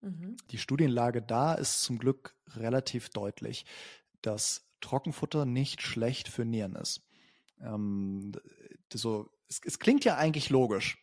Mhm. 0.00 0.36
Die 0.50 0.58
Studienlage 0.58 1.22
da 1.22 1.54
ist 1.54 1.82
zum 1.82 1.98
Glück 1.98 2.36
relativ 2.54 3.10
deutlich, 3.10 3.66
dass 4.22 4.68
Trockenfutter 4.80 5.44
nicht 5.44 5.82
schlecht 5.82 6.28
für 6.28 6.44
Nieren 6.44 6.76
ist. 6.76 7.05
Ähm, 7.60 8.32
so, 8.92 9.30
es, 9.48 9.60
es 9.64 9.78
klingt 9.78 10.04
ja 10.04 10.16
eigentlich 10.16 10.50
logisch. 10.50 11.02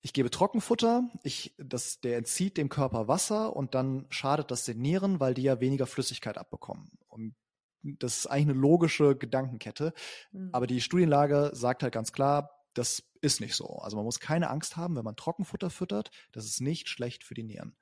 Ich 0.00 0.12
gebe 0.12 0.30
Trockenfutter, 0.30 1.08
ich, 1.24 1.54
das, 1.58 2.00
der 2.00 2.18
entzieht 2.18 2.56
dem 2.56 2.68
Körper 2.68 3.08
Wasser 3.08 3.54
und 3.56 3.74
dann 3.74 4.06
schadet 4.10 4.50
das 4.50 4.64
den 4.64 4.80
Nieren, 4.80 5.18
weil 5.18 5.34
die 5.34 5.42
ja 5.42 5.60
weniger 5.60 5.86
Flüssigkeit 5.86 6.38
abbekommen. 6.38 6.90
Und 7.08 7.34
das 7.82 8.18
ist 8.18 8.26
eigentlich 8.26 8.50
eine 8.50 8.60
logische 8.60 9.16
Gedankenkette. 9.16 9.92
Mhm. 10.32 10.50
Aber 10.52 10.66
die 10.66 10.80
Studienlage 10.80 11.50
sagt 11.52 11.82
halt 11.82 11.92
ganz 11.92 12.12
klar, 12.12 12.50
das 12.74 13.02
ist 13.20 13.40
nicht 13.40 13.56
so. 13.56 13.66
Also 13.80 13.96
man 13.96 14.04
muss 14.04 14.20
keine 14.20 14.50
Angst 14.50 14.76
haben, 14.76 14.94
wenn 14.96 15.04
man 15.04 15.16
Trockenfutter 15.16 15.70
füttert. 15.70 16.10
Das 16.32 16.44
ist 16.44 16.60
nicht 16.60 16.88
schlecht 16.88 17.24
für 17.24 17.34
die 17.34 17.42
Nieren. 17.42 17.76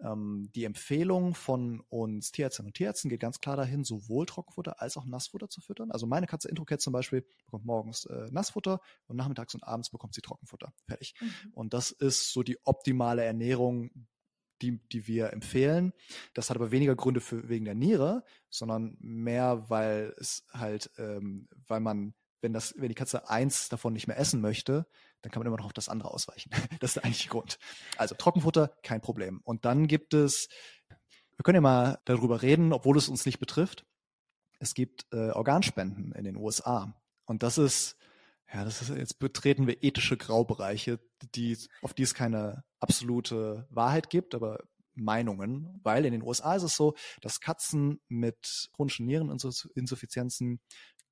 Ähm, 0.00 0.50
die 0.54 0.64
Empfehlung 0.64 1.34
von 1.34 1.80
uns 1.88 2.32
Tierärztinnen 2.32 2.68
und 2.68 2.74
Tierärzten 2.74 3.08
geht 3.08 3.20
ganz 3.20 3.40
klar 3.40 3.56
dahin, 3.56 3.84
sowohl 3.84 4.26
Trockenfutter 4.26 4.80
als 4.80 4.96
auch 4.96 5.06
Nassfutter 5.06 5.48
zu 5.48 5.60
füttern. 5.60 5.90
Also 5.90 6.06
meine 6.06 6.26
Katze 6.26 6.48
Introcat 6.48 6.80
zum 6.80 6.92
Beispiel 6.92 7.24
bekommt 7.44 7.64
morgens 7.64 8.04
äh, 8.06 8.28
Nassfutter 8.30 8.80
und 9.06 9.16
nachmittags 9.16 9.54
und 9.54 9.64
abends 9.64 9.90
bekommt 9.90 10.14
sie 10.14 10.20
Trockenfutter. 10.20 10.72
Fertig. 10.86 11.14
Mhm. 11.20 11.52
Und 11.52 11.74
das 11.74 11.90
ist 11.90 12.32
so 12.32 12.42
die 12.42 12.58
optimale 12.64 13.24
Ernährung, 13.24 13.90
die, 14.62 14.78
die 14.88 15.06
wir 15.06 15.32
empfehlen. 15.32 15.92
Das 16.34 16.50
hat 16.50 16.56
aber 16.56 16.70
weniger 16.70 16.96
Gründe 16.96 17.20
für 17.20 17.48
wegen 17.48 17.64
der 17.64 17.74
Niere, 17.74 18.24
sondern 18.50 18.96
mehr, 19.00 19.68
weil 19.68 20.14
es 20.18 20.44
halt, 20.52 20.90
ähm, 20.98 21.48
weil 21.66 21.80
man 21.80 22.14
wenn 22.42 22.52
das, 22.52 22.74
wenn 22.76 22.88
die 22.88 22.94
Katze 22.94 23.28
eins 23.28 23.68
davon 23.68 23.92
nicht 23.92 24.06
mehr 24.06 24.18
essen 24.18 24.40
möchte, 24.40 24.86
dann 25.22 25.32
kann 25.32 25.40
man 25.40 25.46
immer 25.48 25.56
noch 25.56 25.66
auf 25.66 25.72
das 25.72 25.88
andere 25.88 26.10
ausweichen. 26.10 26.50
Das 26.80 26.90
ist 26.90 26.96
der 26.96 27.04
eigentliche 27.04 27.28
Grund. 27.28 27.58
Also 27.96 28.14
Trockenfutter, 28.14 28.76
kein 28.82 29.00
Problem. 29.00 29.40
Und 29.44 29.64
dann 29.64 29.86
gibt 29.86 30.14
es, 30.14 30.48
wir 30.88 31.42
können 31.42 31.56
ja 31.56 31.60
mal 31.60 31.98
darüber 32.04 32.42
reden, 32.42 32.72
obwohl 32.72 32.96
es 32.96 33.08
uns 33.08 33.26
nicht 33.26 33.38
betrifft. 33.38 33.84
Es 34.58 34.74
gibt 34.74 35.06
äh, 35.12 35.30
Organspenden 35.30 36.12
in 36.12 36.24
den 36.24 36.36
USA. 36.36 36.94
Und 37.26 37.42
das 37.42 37.58
ist, 37.58 37.96
ja, 38.52 38.64
das 38.64 38.82
ist, 38.82 38.90
jetzt 38.90 39.18
betreten 39.18 39.66
wir 39.66 39.82
ethische 39.82 40.16
Graubereiche, 40.16 41.00
die, 41.34 41.58
auf 41.82 41.94
die 41.94 42.04
es 42.04 42.14
keine 42.14 42.64
absolute 42.80 43.66
Wahrheit 43.70 44.10
gibt, 44.10 44.34
aber 44.34 44.60
Meinungen, 44.96 45.78
weil 45.82 46.06
in 46.06 46.12
den 46.12 46.22
USA 46.22 46.56
ist 46.56 46.62
es 46.62 46.76
so, 46.76 46.94
dass 47.20 47.40
Katzen 47.40 48.00
mit 48.08 48.70
chronischen 48.74 49.06
Niereninsuffizienzen 49.06 50.60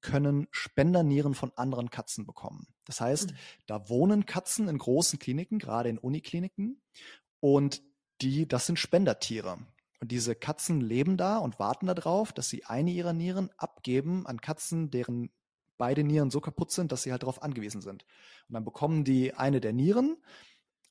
können 0.05 0.47
Spendernieren 0.51 1.35
von 1.35 1.51
anderen 1.57 1.91
Katzen 1.91 2.27
bekommen. 2.27 2.69
Das 2.85 3.01
heißt, 3.01 3.31
mhm. 3.33 3.37
da 3.67 3.89
wohnen 3.89 4.27
Katzen 4.27 4.69
in 4.69 4.79
großen 4.79 5.19
Kliniken, 5.19 5.59
gerade 5.59 5.89
in 5.89 5.99
Unikliniken, 5.99 6.81
und 7.41 7.83
die, 8.21 8.47
das 8.47 8.67
sind 8.67 8.79
Spendertiere. 8.79 9.59
Und 10.01 10.13
diese 10.13 10.35
Katzen 10.35 10.81
leben 10.81 11.17
da 11.17 11.39
und 11.39 11.59
warten 11.59 11.87
darauf, 11.87 12.33
dass 12.33 12.49
sie 12.49 12.65
eine 12.65 12.91
ihrer 12.91 13.13
Nieren 13.15 13.51
abgeben 13.57 14.27
an 14.27 14.41
Katzen, 14.41 14.91
deren 14.91 15.31
beide 15.79 16.05
Nieren 16.05 16.31
so 16.31 16.41
kaputt 16.41 16.71
sind, 16.71 16.93
dass 16.93 17.03
sie 17.03 17.11
halt 17.11 17.23
darauf 17.23 17.43
angewiesen 17.43 17.81
sind. 17.81 18.05
Und 18.49 18.55
dann 18.55 18.65
bekommen 18.65 19.05
die 19.05 19.35
eine 19.35 19.61
der 19.61 19.73
Nieren. 19.73 20.17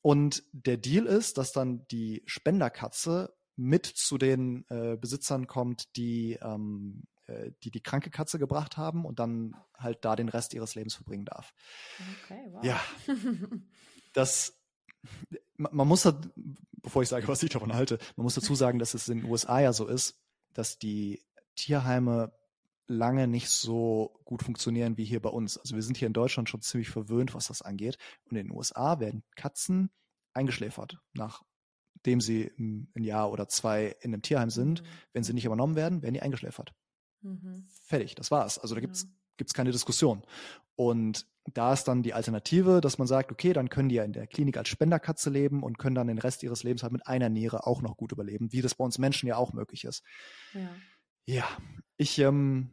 Und 0.02 0.42
der 0.52 0.76
Deal 0.76 1.06
ist, 1.06 1.38
dass 1.38 1.52
dann 1.52 1.86
die 1.88 2.22
Spenderkatze 2.26 3.34
mit 3.56 3.86
zu 3.86 4.18
den 4.18 4.64
äh, 4.68 4.96
Besitzern 4.96 5.46
kommt, 5.46 5.96
die 5.96 6.38
ähm, 6.42 7.04
äh, 7.13 7.13
die 7.62 7.70
die 7.70 7.82
kranke 7.82 8.10
Katze 8.10 8.38
gebracht 8.38 8.76
haben 8.76 9.04
und 9.04 9.18
dann 9.18 9.56
halt 9.76 10.04
da 10.04 10.16
den 10.16 10.28
Rest 10.28 10.54
ihres 10.54 10.74
Lebens 10.74 10.94
verbringen 10.94 11.24
darf. 11.24 11.54
Okay, 12.24 12.48
wow. 12.50 12.64
Ja, 12.64 12.80
das 14.12 14.58
man 15.56 15.86
muss, 15.86 16.10
bevor 16.82 17.02
ich 17.02 17.08
sage, 17.08 17.28
was 17.28 17.42
ich 17.42 17.50
davon 17.50 17.74
halte, 17.74 17.98
man 18.16 18.24
muss 18.24 18.34
dazu 18.34 18.54
sagen, 18.54 18.78
dass 18.78 18.94
es 18.94 19.08
in 19.08 19.18
den 19.18 19.30
USA 19.30 19.60
ja 19.60 19.72
so 19.72 19.86
ist, 19.86 20.20
dass 20.52 20.78
die 20.78 21.22
Tierheime 21.56 22.32
lange 22.86 23.26
nicht 23.26 23.48
so 23.48 24.20
gut 24.24 24.42
funktionieren 24.42 24.96
wie 24.96 25.04
hier 25.04 25.20
bei 25.20 25.30
uns. 25.30 25.56
Also 25.56 25.74
wir 25.74 25.82
sind 25.82 25.96
hier 25.96 26.06
in 26.06 26.12
Deutschland 26.12 26.48
schon 26.48 26.60
ziemlich 26.60 26.90
verwöhnt, 26.90 27.34
was 27.34 27.48
das 27.48 27.62
angeht. 27.62 27.96
Und 28.24 28.36
in 28.36 28.48
den 28.48 28.56
USA 28.56 29.00
werden 29.00 29.24
Katzen 29.36 29.90
eingeschläfert, 30.34 30.98
nachdem 31.14 32.20
sie 32.20 32.50
ein 32.58 33.02
Jahr 33.02 33.30
oder 33.30 33.48
zwei 33.48 33.96
in 34.00 34.12
einem 34.12 34.22
Tierheim 34.22 34.50
sind. 34.50 34.82
Mhm. 34.82 34.86
Wenn 35.12 35.24
sie 35.24 35.32
nicht 35.32 35.46
übernommen 35.46 35.76
werden, 35.76 36.02
werden 36.02 36.14
die 36.14 36.22
eingeschläfert. 36.22 36.74
Mhm. 37.24 37.66
Fertig, 37.82 38.14
das 38.14 38.30
war's. 38.30 38.58
Also 38.58 38.74
da 38.74 38.80
gibt's, 38.80 39.04
mhm. 39.04 39.14
gibt's 39.36 39.54
keine 39.54 39.72
Diskussion. 39.72 40.22
Und 40.76 41.26
da 41.52 41.72
ist 41.72 41.84
dann 41.84 42.02
die 42.02 42.14
Alternative, 42.14 42.80
dass 42.80 42.98
man 42.98 43.06
sagt, 43.06 43.30
okay, 43.30 43.52
dann 43.52 43.68
können 43.68 43.88
die 43.88 43.96
ja 43.96 44.04
in 44.04 44.12
der 44.12 44.26
Klinik 44.26 44.56
als 44.56 44.68
Spenderkatze 44.68 45.30
leben 45.30 45.62
und 45.62 45.78
können 45.78 45.94
dann 45.94 46.06
den 46.06 46.18
Rest 46.18 46.42
ihres 46.42 46.62
Lebens 46.62 46.82
halt 46.82 46.92
mit 46.92 47.06
einer 47.06 47.28
Niere 47.28 47.66
auch 47.66 47.82
noch 47.82 47.96
gut 47.96 48.12
überleben, 48.12 48.52
wie 48.52 48.62
das 48.62 48.74
bei 48.74 48.84
uns 48.84 48.98
Menschen 48.98 49.26
ja 49.26 49.36
auch 49.36 49.52
möglich 49.52 49.84
ist. 49.84 50.02
Ja, 50.52 50.70
ja 51.26 51.48
ich 51.96 52.18
ähm, 52.18 52.70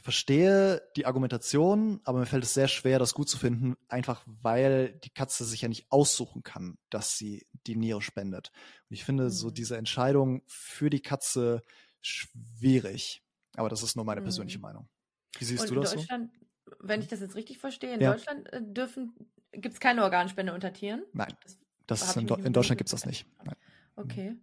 verstehe 0.00 0.82
die 0.96 1.06
Argumentation, 1.06 2.00
aber 2.04 2.20
mir 2.20 2.26
fällt 2.26 2.44
es 2.44 2.54
sehr 2.54 2.68
schwer, 2.68 2.98
das 2.98 3.14
gut 3.14 3.28
zu 3.28 3.38
finden, 3.38 3.76
einfach 3.88 4.22
weil 4.26 4.98
die 5.04 5.10
Katze 5.10 5.44
sich 5.44 5.62
ja 5.62 5.68
nicht 5.68 5.86
aussuchen 5.90 6.42
kann, 6.42 6.76
dass 6.90 7.16
sie 7.16 7.46
die 7.66 7.76
Niere 7.76 8.02
spendet. 8.02 8.50
Und 8.88 8.94
ich 8.94 9.04
finde 9.04 9.24
mhm. 9.24 9.30
so 9.30 9.50
diese 9.50 9.76
Entscheidung 9.76 10.42
für 10.46 10.90
die 10.90 11.00
Katze 11.00 11.62
schwierig. 12.00 13.23
Aber 13.56 13.68
das 13.68 13.82
ist 13.82 13.96
nur 13.96 14.04
meine 14.04 14.22
persönliche 14.22 14.58
mhm. 14.58 14.62
Meinung. 14.62 14.88
Wie 15.38 15.44
siehst 15.44 15.62
Und 15.62 15.70
du 15.70 15.80
das 15.80 15.92
in 15.92 15.98
Deutschland, 16.00 16.30
so? 16.32 16.76
Wenn 16.80 17.00
ich 17.00 17.08
das 17.08 17.20
jetzt 17.20 17.34
richtig 17.34 17.58
verstehe, 17.58 17.94
in 17.94 18.00
ja. 18.00 18.12
Deutschland 18.12 18.52
äh, 18.52 18.60
dürfen 18.62 19.14
gibt 19.52 19.74
es 19.74 19.80
keine 19.80 20.02
Organspende 20.02 20.52
unter 20.52 20.72
Tieren? 20.72 21.04
Nein. 21.12 21.32
Das, 21.86 22.00
das 22.00 22.16
in, 22.16 22.28
in 22.28 22.52
Deutschland 22.52 22.78
gibt 22.78 22.88
es 22.88 22.92
das 22.92 23.06
nicht. 23.06 23.26
Nein. 23.44 23.56
Okay. 23.96 24.36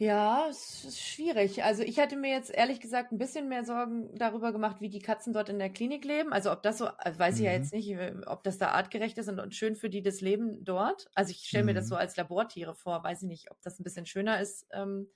Ja, 0.00 0.46
es 0.48 0.84
ist 0.84 1.00
schwierig. 1.00 1.64
Also 1.64 1.82
ich 1.82 1.96
hätte 1.96 2.16
mir 2.16 2.30
jetzt 2.30 2.50
ehrlich 2.50 2.78
gesagt 2.78 3.10
ein 3.10 3.18
bisschen 3.18 3.48
mehr 3.48 3.64
Sorgen 3.64 4.16
darüber 4.16 4.52
gemacht, 4.52 4.80
wie 4.80 4.90
die 4.90 5.00
Katzen 5.00 5.32
dort 5.32 5.48
in 5.48 5.58
der 5.58 5.70
Klinik 5.70 6.04
leben. 6.04 6.32
Also 6.32 6.52
ob 6.52 6.62
das 6.62 6.78
so, 6.78 6.86
also 6.86 7.18
weiß 7.18 7.38
ich 7.38 7.44
ja 7.44 7.52
jetzt 7.52 7.72
mhm. 7.72 7.78
nicht, 7.78 7.90
äh, 7.90 8.14
ob 8.26 8.44
das 8.44 8.58
da 8.58 8.68
artgerecht 8.68 9.18
ist 9.18 9.28
und, 9.28 9.40
und 9.40 9.56
schön 9.56 9.74
für 9.74 9.90
die 9.90 10.02
das 10.02 10.20
Leben 10.20 10.64
dort. 10.64 11.08
Also 11.14 11.32
ich 11.32 11.38
stelle 11.38 11.64
mhm. 11.64 11.66
mir 11.66 11.74
das 11.74 11.86
mhm. 11.86 11.88
so 11.88 11.96
als 11.96 12.16
Labortiere 12.16 12.76
vor. 12.76 13.02
Weiß 13.02 13.22
ich 13.22 13.28
nicht, 13.28 13.50
ob 13.50 13.60
das 13.62 13.80
ein 13.80 13.82
bisschen 13.82 14.06
schöner 14.06 14.40
ist. 14.40 14.66
Ähm, 14.72 15.08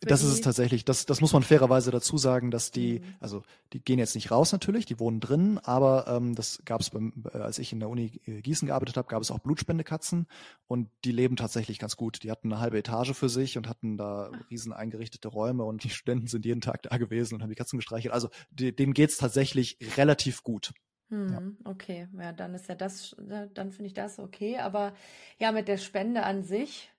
Das 0.00 0.22
ist 0.22 0.32
es 0.32 0.40
tatsächlich. 0.40 0.84
Das, 0.84 1.06
das 1.06 1.20
muss 1.20 1.32
man 1.32 1.42
fairerweise 1.42 1.90
dazu 1.90 2.16
sagen, 2.16 2.50
dass 2.50 2.70
die, 2.70 3.00
Mhm. 3.00 3.14
also 3.20 3.42
die 3.72 3.80
gehen 3.80 3.98
jetzt 3.98 4.14
nicht 4.14 4.30
raus 4.30 4.52
natürlich, 4.52 4.86
die 4.86 5.00
wohnen 5.00 5.18
drin, 5.18 5.58
aber 5.58 6.06
ähm, 6.06 6.34
das 6.34 6.62
gab 6.64 6.80
es 6.80 6.90
beim, 6.90 7.12
äh, 7.32 7.38
als 7.38 7.58
ich 7.58 7.72
in 7.72 7.80
der 7.80 7.88
Uni 7.88 8.20
äh, 8.26 8.42
Gießen 8.42 8.68
gearbeitet 8.68 8.96
habe, 8.96 9.08
gab 9.08 9.22
es 9.22 9.30
auch 9.30 9.40
Blutspendekatzen 9.40 10.26
und 10.68 10.88
die 11.04 11.10
leben 11.12 11.36
tatsächlich 11.36 11.78
ganz 11.78 11.96
gut. 11.96 12.22
Die 12.22 12.30
hatten 12.30 12.52
eine 12.52 12.60
halbe 12.60 12.78
Etage 12.78 13.12
für 13.12 13.28
sich 13.28 13.58
und 13.58 13.68
hatten 13.68 13.96
da 13.96 14.30
riesen 14.50 14.72
eingerichtete 14.72 15.28
Räume 15.28 15.64
und 15.64 15.82
die 15.82 15.90
Studenten 15.90 16.28
sind 16.28 16.44
jeden 16.44 16.60
Tag 16.60 16.82
da 16.82 16.96
gewesen 16.98 17.34
und 17.34 17.42
haben 17.42 17.50
die 17.50 17.56
Katzen 17.56 17.78
gestreichelt. 17.78 18.14
Also 18.14 18.28
die, 18.50 18.74
denen 18.74 18.94
geht's 18.94 19.16
tatsächlich 19.16 19.78
relativ 19.96 20.44
gut. 20.44 20.72
Hm, 21.08 21.58
okay, 21.64 22.08
ja, 22.18 22.32
dann 22.32 22.54
ist 22.54 22.68
ja 22.68 22.74
das, 22.74 23.14
äh, 23.28 23.48
dann 23.52 23.72
finde 23.72 23.88
ich 23.88 23.94
das 23.94 24.18
okay. 24.18 24.58
Aber 24.58 24.94
ja, 25.38 25.52
mit 25.52 25.68
der 25.68 25.76
Spende 25.76 26.22
an 26.22 26.42
sich, 26.42 26.91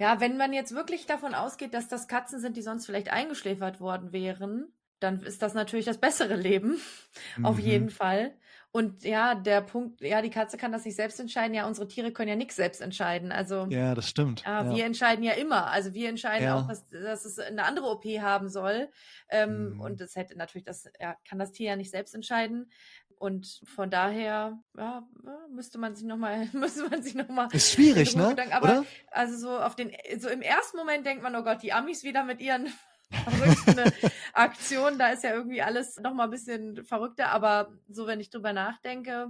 ja, 0.00 0.20
wenn 0.20 0.36
man 0.36 0.52
jetzt 0.52 0.74
wirklich 0.74 1.06
davon 1.06 1.34
ausgeht, 1.34 1.74
dass 1.74 1.86
das 1.88 2.08
Katzen 2.08 2.40
sind, 2.40 2.56
die 2.56 2.62
sonst 2.62 2.86
vielleicht 2.86 3.12
eingeschläfert 3.12 3.80
worden 3.80 4.12
wären, 4.12 4.72
dann 4.98 5.22
ist 5.22 5.40
das 5.42 5.54
natürlich 5.54 5.86
das 5.86 5.98
bessere 5.98 6.34
Leben, 6.36 6.80
auf 7.42 7.56
Mhm. 7.58 7.62
jeden 7.62 7.90
Fall. 7.90 8.34
Und 8.72 9.02
ja, 9.02 9.34
der 9.34 9.62
Punkt, 9.62 10.00
ja, 10.00 10.22
die 10.22 10.30
Katze 10.30 10.56
kann 10.56 10.70
das 10.70 10.84
nicht 10.84 10.94
selbst 10.94 11.18
entscheiden. 11.18 11.54
Ja, 11.54 11.66
unsere 11.66 11.88
Tiere 11.88 12.12
können 12.12 12.28
ja 12.28 12.36
nichts 12.36 12.54
selbst 12.54 12.80
entscheiden. 12.80 13.32
Also 13.32 13.66
Ja, 13.68 13.96
das 13.96 14.08
stimmt. 14.08 14.42
ja, 14.46 14.62
ja. 14.64 14.76
wir 14.76 14.84
entscheiden 14.84 15.24
ja 15.24 15.32
immer. 15.32 15.66
Also 15.72 15.92
wir 15.92 16.08
entscheiden 16.08 16.44
Ja. 16.44 16.56
auch, 16.60 16.68
dass, 16.68 16.86
dass 16.88 17.24
es 17.24 17.38
eine 17.40 17.64
andere 17.64 17.86
OP 17.86 18.04
haben 18.20 18.48
soll. 18.48 18.88
Ähm, 19.28 19.70
Mhm. 19.74 19.80
Und 19.80 20.00
das 20.00 20.14
hätte 20.14 20.36
natürlich 20.38 20.64
das, 20.66 20.84
ja, 21.00 21.16
kann 21.28 21.40
das 21.40 21.50
Tier 21.50 21.70
ja 21.70 21.76
nicht 21.76 21.90
selbst 21.90 22.14
entscheiden. 22.14 22.70
Und 23.20 23.60
von 23.64 23.90
daher, 23.90 24.58
ja, 24.78 25.06
müsste 25.50 25.76
man 25.76 25.94
sich 25.94 26.06
nochmal, 26.06 26.48
müsste 26.54 26.88
man 26.88 27.02
sich 27.02 27.14
nochmal. 27.14 27.48
Ist 27.52 27.70
schwierig, 27.72 28.16
ne? 28.16 28.34
Aber 28.50 28.66
Oder? 28.80 28.84
also 29.10 29.36
so 29.36 29.58
auf 29.60 29.76
den, 29.76 29.92
so 30.18 30.30
im 30.30 30.40
ersten 30.40 30.78
Moment 30.78 31.04
denkt 31.04 31.22
man, 31.22 31.36
oh 31.36 31.42
Gott, 31.42 31.62
die 31.62 31.74
Amis 31.74 32.02
wieder 32.02 32.24
mit 32.24 32.40
ihren 32.40 32.72
verrückten 33.10 33.92
Aktionen, 34.32 34.98
da 34.98 35.08
ist 35.08 35.22
ja 35.22 35.34
irgendwie 35.34 35.60
alles 35.60 35.98
nochmal 35.98 36.28
ein 36.28 36.30
bisschen 36.30 36.82
verrückter. 36.86 37.30
Aber 37.30 37.76
so, 37.88 38.06
wenn 38.06 38.20
ich 38.20 38.30
drüber 38.30 38.54
nachdenke, 38.54 39.28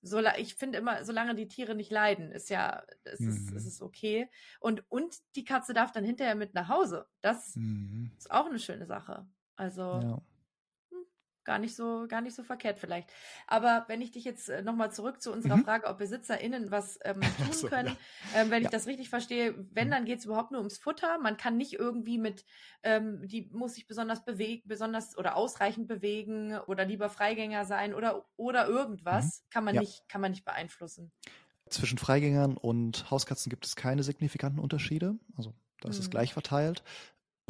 so, 0.00 0.18
ich 0.38 0.54
finde 0.54 0.78
immer, 0.78 1.04
solange 1.04 1.34
die 1.34 1.46
Tiere 1.46 1.74
nicht 1.74 1.90
leiden, 1.92 2.32
ist 2.32 2.48
ja, 2.48 2.84
ist, 3.04 3.20
es, 3.20 3.50
Mhm. 3.50 3.56
ist 3.58 3.66
es 3.66 3.82
okay. 3.82 4.30
Und, 4.60 4.82
und 4.90 5.14
die 5.36 5.44
Katze 5.44 5.74
darf 5.74 5.92
dann 5.92 6.04
hinterher 6.06 6.36
mit 6.36 6.54
nach 6.54 6.70
Hause. 6.70 7.06
Das 7.20 7.54
Mhm. 7.54 8.12
ist 8.16 8.30
auch 8.30 8.46
eine 8.46 8.58
schöne 8.58 8.86
Sache. 8.86 9.26
Also 9.56 9.82
Ja. 9.82 10.22
Gar 11.44 11.58
nicht 11.58 11.74
so, 11.74 12.06
gar 12.08 12.20
nicht 12.20 12.34
so 12.34 12.42
verkehrt 12.42 12.78
vielleicht. 12.78 13.10
Aber 13.46 13.84
wenn 13.88 14.00
ich 14.00 14.10
dich 14.10 14.24
jetzt 14.24 14.48
äh, 14.48 14.62
nochmal 14.62 14.92
zurück 14.92 15.20
zu 15.22 15.32
unserer 15.32 15.56
Mhm. 15.56 15.64
Frage, 15.64 15.86
ob 15.86 15.98
BesitzerInnen 15.98 16.70
was 16.70 16.98
ähm, 17.04 17.20
tun 17.38 17.52
so, 17.52 17.68
können, 17.68 17.88
ja. 17.88 17.96
ähm, 18.32 18.50
wenn 18.50 18.62
Ja. 18.62 18.68
ich 18.68 18.70
das 18.70 18.86
richtig 18.86 19.08
verstehe, 19.10 19.54
wenn, 19.72 19.88
Mhm. 19.88 19.90
dann 19.90 20.04
geht 20.04 20.18
es 20.20 20.24
überhaupt 20.26 20.50
nur 20.52 20.60
ums 20.60 20.78
Futter. 20.78 21.18
Man 21.18 21.36
kann 21.36 21.56
nicht 21.56 21.72
irgendwie 21.74 22.18
mit, 22.18 22.44
ähm, 22.82 23.26
die 23.26 23.48
muss 23.52 23.74
sich 23.74 23.86
besonders 23.86 24.24
bewegen, 24.24 24.62
besonders 24.66 25.16
oder 25.16 25.36
ausreichend 25.36 25.88
bewegen 25.88 26.58
oder 26.66 26.84
lieber 26.84 27.08
Freigänger 27.08 27.64
sein 27.64 27.94
oder, 27.94 28.26
oder 28.36 28.66
irgendwas. 28.66 29.44
Kann 29.50 29.64
man 29.64 29.74
Mhm. 29.74 29.76
Ja. 29.76 29.80
nicht, 29.82 30.08
kann 30.08 30.20
man 30.20 30.30
nicht 30.32 30.44
beeinflussen. 30.44 31.12
Zwischen 31.68 31.98
Freigängern 31.98 32.56
und 32.56 33.10
Hauskatzen 33.10 33.48
gibt 33.48 33.64
es 33.64 33.76
keine 33.76 34.02
signifikanten 34.02 34.58
Unterschiede. 34.60 35.14
Also 35.36 35.54
da 35.80 35.88
ist 35.88 36.00
es 36.00 36.06
Mhm. 36.06 36.10
gleich 36.10 36.32
verteilt. 36.32 36.82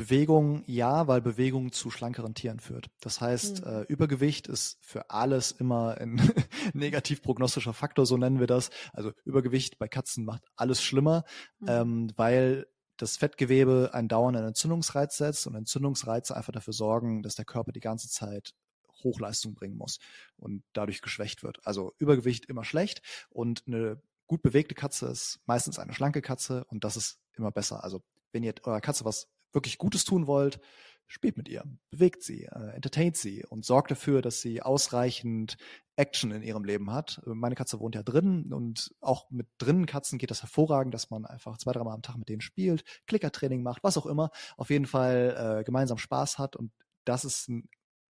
Bewegung 0.01 0.63
ja, 0.67 1.07
weil 1.07 1.21
Bewegung 1.21 1.73
zu 1.73 1.91
schlankeren 1.91 2.35
Tieren 2.35 2.61
führt. 2.61 2.91
Das 3.01 3.21
heißt, 3.21 3.65
Mhm. 3.65 3.71
äh, 3.71 3.83
Übergewicht 3.83 4.47
ist 4.49 4.79
für 4.81 5.11
alles 5.11 5.53
immer 5.53 5.99
ein 5.99 6.17
negativ 6.75 7.23
prognostischer 7.23 7.73
Faktor, 7.73 8.07
so 8.07 8.17
nennen 8.17 8.41
wir 8.41 8.47
das. 8.47 8.71
Also 8.93 9.13
Übergewicht 9.25 9.79
bei 9.79 9.89
Katzen 9.89 10.25
macht 10.25 10.43
alles 10.57 10.83
schlimmer, 10.83 11.25
Mhm. 11.61 11.69
ähm, 11.69 12.13
weil 12.17 12.67
das 12.97 13.17
Fettgewebe 13.17 13.91
einen 13.95 14.09
dauernden 14.09 14.45
Entzündungsreiz 14.45 15.17
setzt 15.17 15.47
und 15.47 15.55
Entzündungsreize 15.55 16.37
einfach 16.37 16.53
dafür 16.53 16.75
sorgen, 16.75 17.23
dass 17.23 17.35
der 17.35 17.47
Körper 17.47 17.73
die 17.73 17.81
ganze 17.81 18.09
Zeit 18.09 18.55
Hochleistung 19.03 19.55
bringen 19.55 19.77
muss 19.79 19.99
und 20.37 20.63
dadurch 20.75 21.01
geschwächt 21.01 21.43
wird. 21.43 21.59
Also 21.67 21.95
Übergewicht 21.99 22.47
immer 22.47 22.65
schlecht 22.65 23.01
und 23.31 23.63
eine 23.67 24.03
gut 24.27 24.43
bewegte 24.43 24.75
Katze 24.75 25.07
ist 25.07 25.41
meistens 25.47 25.79
eine 25.79 25.95
schlanke 25.95 26.21
Katze 26.21 26.65
und 26.67 26.85
das 26.85 26.97
ist 26.97 27.19
immer 27.37 27.51
besser. 27.51 27.83
Also 27.83 28.03
wenn 28.33 28.43
ihr 28.43 28.55
eurer 28.65 28.81
Katze 28.83 29.05
was 29.07 29.29
wirklich 29.53 29.79
Gutes 29.79 30.05
tun 30.05 30.27
wollt, 30.27 30.61
spielt 31.07 31.37
mit 31.37 31.49
ihr, 31.49 31.65
bewegt 31.91 32.23
sie, 32.23 32.45
äh, 32.45 32.71
entertaint 32.75 33.17
sie 33.17 33.45
und 33.45 33.65
sorgt 33.65 33.91
dafür, 33.91 34.23
dass 34.23 34.41
sie 34.41 34.63
ausreichend 34.63 35.57
Action 35.97 36.31
in 36.31 36.43
ihrem 36.43 36.65
Leben 36.65 36.93
hat. 36.93 37.21
Meine 37.27 37.57
Katze 37.57 37.81
wohnt 37.81 37.95
ja 37.97 38.03
drin 38.03 38.53
und 38.53 38.95
auch 39.01 39.29
mit 39.31 39.49
drinnen 39.59 39.87
Katzen 39.87 40.19
geht 40.19 40.31
das 40.31 40.43
hervorragend, 40.43 40.95
dass 40.95 41.11
man 41.11 41.27
einfach 41.27 41.59
zwei, 41.59 41.73
dreimal 41.73 41.95
am 41.95 42.03
Tag 42.03 42.17
mit 42.17 42.29
denen 42.29 42.41
spielt, 42.41 42.85
Klickertraining 43.07 43.63
macht, 43.63 43.83
was 43.83 43.99
auch 43.99 44.07
immer, 44.07 44.31
auf 44.57 44.71
jeden 44.71 44.87
Fall 44.87 45.59
äh, 45.61 45.65
gemeinsam 45.65 45.99
Spaß 45.99 46.39
hat 46.39 46.55
und 46.57 46.71
das 47.05 47.25
ist 47.25 47.49
ein 47.49 47.69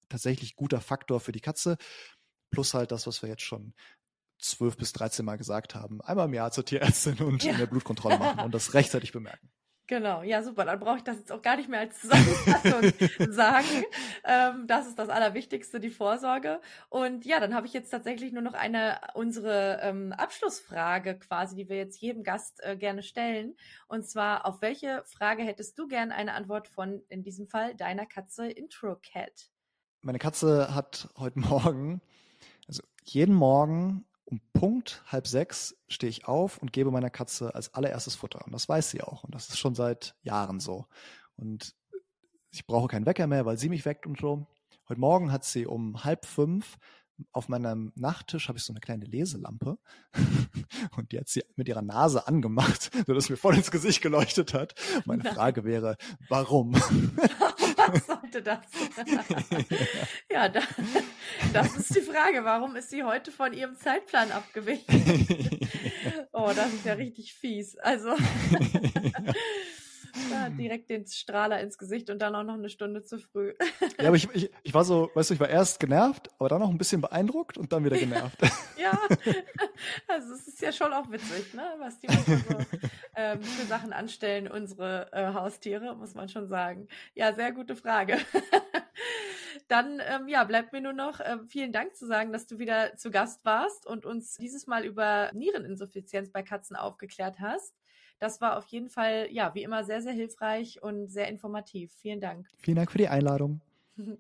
tatsächlich 0.08 0.56
guter 0.56 0.80
Faktor 0.80 1.20
für 1.20 1.32
die 1.32 1.40
Katze. 1.40 1.76
Plus 2.50 2.74
halt 2.74 2.90
das, 2.92 3.06
was 3.06 3.22
wir 3.22 3.28
jetzt 3.28 3.42
schon 3.42 3.74
zwölf 4.40 4.76
bis 4.76 4.92
13 4.92 5.24
Mal 5.24 5.36
gesagt 5.36 5.74
haben. 5.74 6.00
Einmal 6.00 6.26
im 6.26 6.34
Jahr 6.34 6.50
zur 6.50 6.64
Tierärztin 6.64 7.18
und 7.20 7.44
Ja. 7.44 7.54
eine 7.54 7.66
Blutkontrolle 7.66 8.18
machen 8.18 8.40
und 8.40 8.54
das 8.54 8.74
rechtzeitig 8.74 9.12
bemerken. 9.12 9.50
Genau, 9.88 10.22
ja 10.22 10.42
super. 10.42 10.66
Dann 10.66 10.78
brauche 10.78 10.98
ich 10.98 11.02
das 11.02 11.16
jetzt 11.16 11.32
auch 11.32 11.40
gar 11.40 11.56
nicht 11.56 11.70
mehr 11.70 11.80
als 11.80 11.98
Zusammenfassung 11.98 13.32
sagen. 13.32 13.84
Ähm, 14.22 14.66
das 14.66 14.86
ist 14.86 14.98
das 14.98 15.08
Allerwichtigste, 15.08 15.80
die 15.80 15.88
Vorsorge. 15.88 16.60
Und 16.90 17.24
ja, 17.24 17.40
dann 17.40 17.54
habe 17.54 17.66
ich 17.66 17.72
jetzt 17.72 17.88
tatsächlich 17.88 18.32
nur 18.32 18.42
noch 18.42 18.52
eine 18.52 19.00
unsere 19.14 19.80
ähm, 19.82 20.12
Abschlussfrage 20.12 21.18
quasi, 21.18 21.56
die 21.56 21.70
wir 21.70 21.78
jetzt 21.78 22.02
jedem 22.02 22.22
Gast 22.22 22.62
äh, 22.62 22.76
gerne 22.76 23.02
stellen. 23.02 23.56
Und 23.88 24.06
zwar, 24.06 24.44
auf 24.44 24.60
welche 24.60 25.02
Frage 25.06 25.42
hättest 25.42 25.78
du 25.78 25.88
gern 25.88 26.12
eine 26.12 26.34
Antwort 26.34 26.68
von, 26.68 27.00
in 27.08 27.22
diesem 27.22 27.46
Fall, 27.46 27.74
deiner 27.74 28.04
Katze 28.04 28.46
Intro 28.46 28.96
Cat? 28.96 29.48
Meine 30.02 30.18
Katze 30.18 30.74
hat 30.74 31.08
heute 31.16 31.38
Morgen, 31.38 32.02
also 32.66 32.82
jeden 33.04 33.34
Morgen 33.34 34.04
um 34.28 34.40
Punkt 34.52 35.02
halb 35.06 35.26
sechs 35.26 35.74
stehe 35.88 36.10
ich 36.10 36.26
auf 36.26 36.58
und 36.58 36.72
gebe 36.72 36.90
meiner 36.90 37.08
Katze 37.08 37.54
als 37.54 37.72
allererstes 37.72 38.14
Futter. 38.14 38.44
Und 38.44 38.52
das 38.52 38.68
weiß 38.68 38.90
sie 38.90 39.00
auch. 39.00 39.24
Und 39.24 39.34
das 39.34 39.48
ist 39.48 39.58
schon 39.58 39.74
seit 39.74 40.16
Jahren 40.22 40.60
so. 40.60 40.86
Und 41.36 41.74
ich 42.50 42.66
brauche 42.66 42.88
keinen 42.88 43.06
Wecker 43.06 43.26
mehr, 43.26 43.46
weil 43.46 43.58
sie 43.58 43.70
mich 43.70 43.86
weckt 43.86 44.06
und 44.06 44.20
so. 44.20 44.46
Heute 44.88 45.00
Morgen 45.00 45.32
hat 45.32 45.44
sie 45.44 45.66
um 45.66 46.04
halb 46.04 46.26
fünf 46.26 46.78
auf 47.32 47.48
meinem 47.48 47.92
Nachttisch 47.96 48.48
habe 48.48 48.58
ich 48.58 48.64
so 48.64 48.72
eine 48.72 48.80
kleine 48.80 49.04
Leselampe 49.04 49.78
und 50.96 51.12
die 51.12 51.18
hat 51.18 51.28
sie 51.28 51.42
mit 51.56 51.68
ihrer 51.68 51.82
Nase 51.82 52.26
angemacht, 52.26 52.90
sodass 53.06 53.28
mir 53.28 53.36
voll 53.36 53.56
ins 53.56 53.70
Gesicht 53.70 54.02
geleuchtet 54.02 54.54
hat. 54.54 54.74
Meine. 55.04 55.24
Frage 55.24 55.64
wäre, 55.64 55.96
warum? 56.28 56.74
Was 57.92 58.06
sollte 58.06 58.42
das? 58.42 58.58
ja, 60.30 60.48
da, 60.48 60.60
das 61.52 61.76
ist 61.76 61.94
die 61.94 62.00
Frage. 62.00 62.44
Warum 62.44 62.76
ist 62.76 62.90
sie 62.90 63.04
heute 63.04 63.32
von 63.32 63.52
ihrem 63.52 63.76
Zeitplan 63.76 64.30
abgewichen? 64.32 65.66
Oh, 66.32 66.52
das 66.54 66.72
ist 66.72 66.84
ja 66.84 66.92
richtig 66.92 67.34
fies. 67.34 67.76
Also 67.78 68.14
ja, 70.30 70.48
direkt 70.50 70.90
den 70.90 71.06
Strahler 71.06 71.60
ins 71.60 71.78
Gesicht 71.78 72.10
und 72.10 72.20
dann 72.20 72.34
auch 72.34 72.42
noch 72.42 72.54
eine 72.54 72.68
Stunde 72.68 73.02
zu 73.02 73.18
früh. 73.18 73.54
Ja, 74.00 74.08
aber 74.08 74.16
ich, 74.16 74.28
ich, 74.32 74.50
ich 74.62 74.74
war 74.74 74.84
so, 74.84 75.10
weißt 75.14 75.30
du, 75.30 75.34
ich 75.34 75.40
war 75.40 75.48
erst 75.48 75.80
genervt, 75.80 76.30
aber 76.38 76.48
dann 76.48 76.60
noch 76.60 76.70
ein 76.70 76.78
bisschen 76.78 77.00
beeindruckt 77.00 77.58
und 77.58 77.72
dann 77.72 77.84
wieder 77.84 77.96
genervt. 77.96 78.38
Ja, 78.78 78.96
also 80.06 80.34
es 80.34 80.46
ist 80.46 80.62
ja 80.62 80.70
schon 80.70 80.92
auch 80.92 81.10
witzig, 81.10 81.52
ne? 81.52 81.74
was 81.80 81.98
die 81.98 82.06
so 82.06 82.58
ähm, 83.16 83.42
für 83.42 83.66
Sachen 83.66 83.92
anstellen, 83.92 84.48
unsere 84.48 85.12
äh, 85.12 85.34
Haustiere, 85.34 85.96
muss 85.96 86.14
man 86.14 86.28
schon 86.28 86.46
sagen. 86.46 86.86
Ja, 87.14 87.34
sehr 87.34 87.50
gute 87.50 87.74
Frage. 87.74 88.18
Dann 89.68 90.00
ähm, 90.00 90.28
ja, 90.28 90.44
bleibt 90.44 90.72
mir 90.72 90.80
nur 90.80 90.92
noch 90.92 91.20
äh, 91.20 91.38
vielen 91.46 91.72
Dank 91.72 91.94
zu 91.94 92.06
sagen, 92.06 92.32
dass 92.32 92.46
du 92.46 92.58
wieder 92.58 92.96
zu 92.96 93.10
Gast 93.10 93.44
warst 93.44 93.86
und 93.86 94.06
uns 94.06 94.36
dieses 94.36 94.66
Mal 94.66 94.84
über 94.84 95.30
Niereninsuffizienz 95.34 96.30
bei 96.30 96.42
Katzen 96.42 96.76
aufgeklärt 96.76 97.40
hast. 97.40 97.74
Das 98.18 98.40
war 98.40 98.56
auf 98.56 98.66
jeden 98.66 98.88
Fall, 98.88 99.28
ja, 99.30 99.54
wie 99.54 99.62
immer 99.62 99.84
sehr, 99.84 100.02
sehr 100.02 100.12
hilfreich 100.12 100.82
und 100.82 101.08
sehr 101.08 101.28
informativ. 101.28 101.92
Vielen 102.00 102.20
Dank. 102.20 102.48
Vielen 102.58 102.76
Dank 102.76 102.90
für 102.90 102.98
die 102.98 103.08
Einladung. 103.08 103.60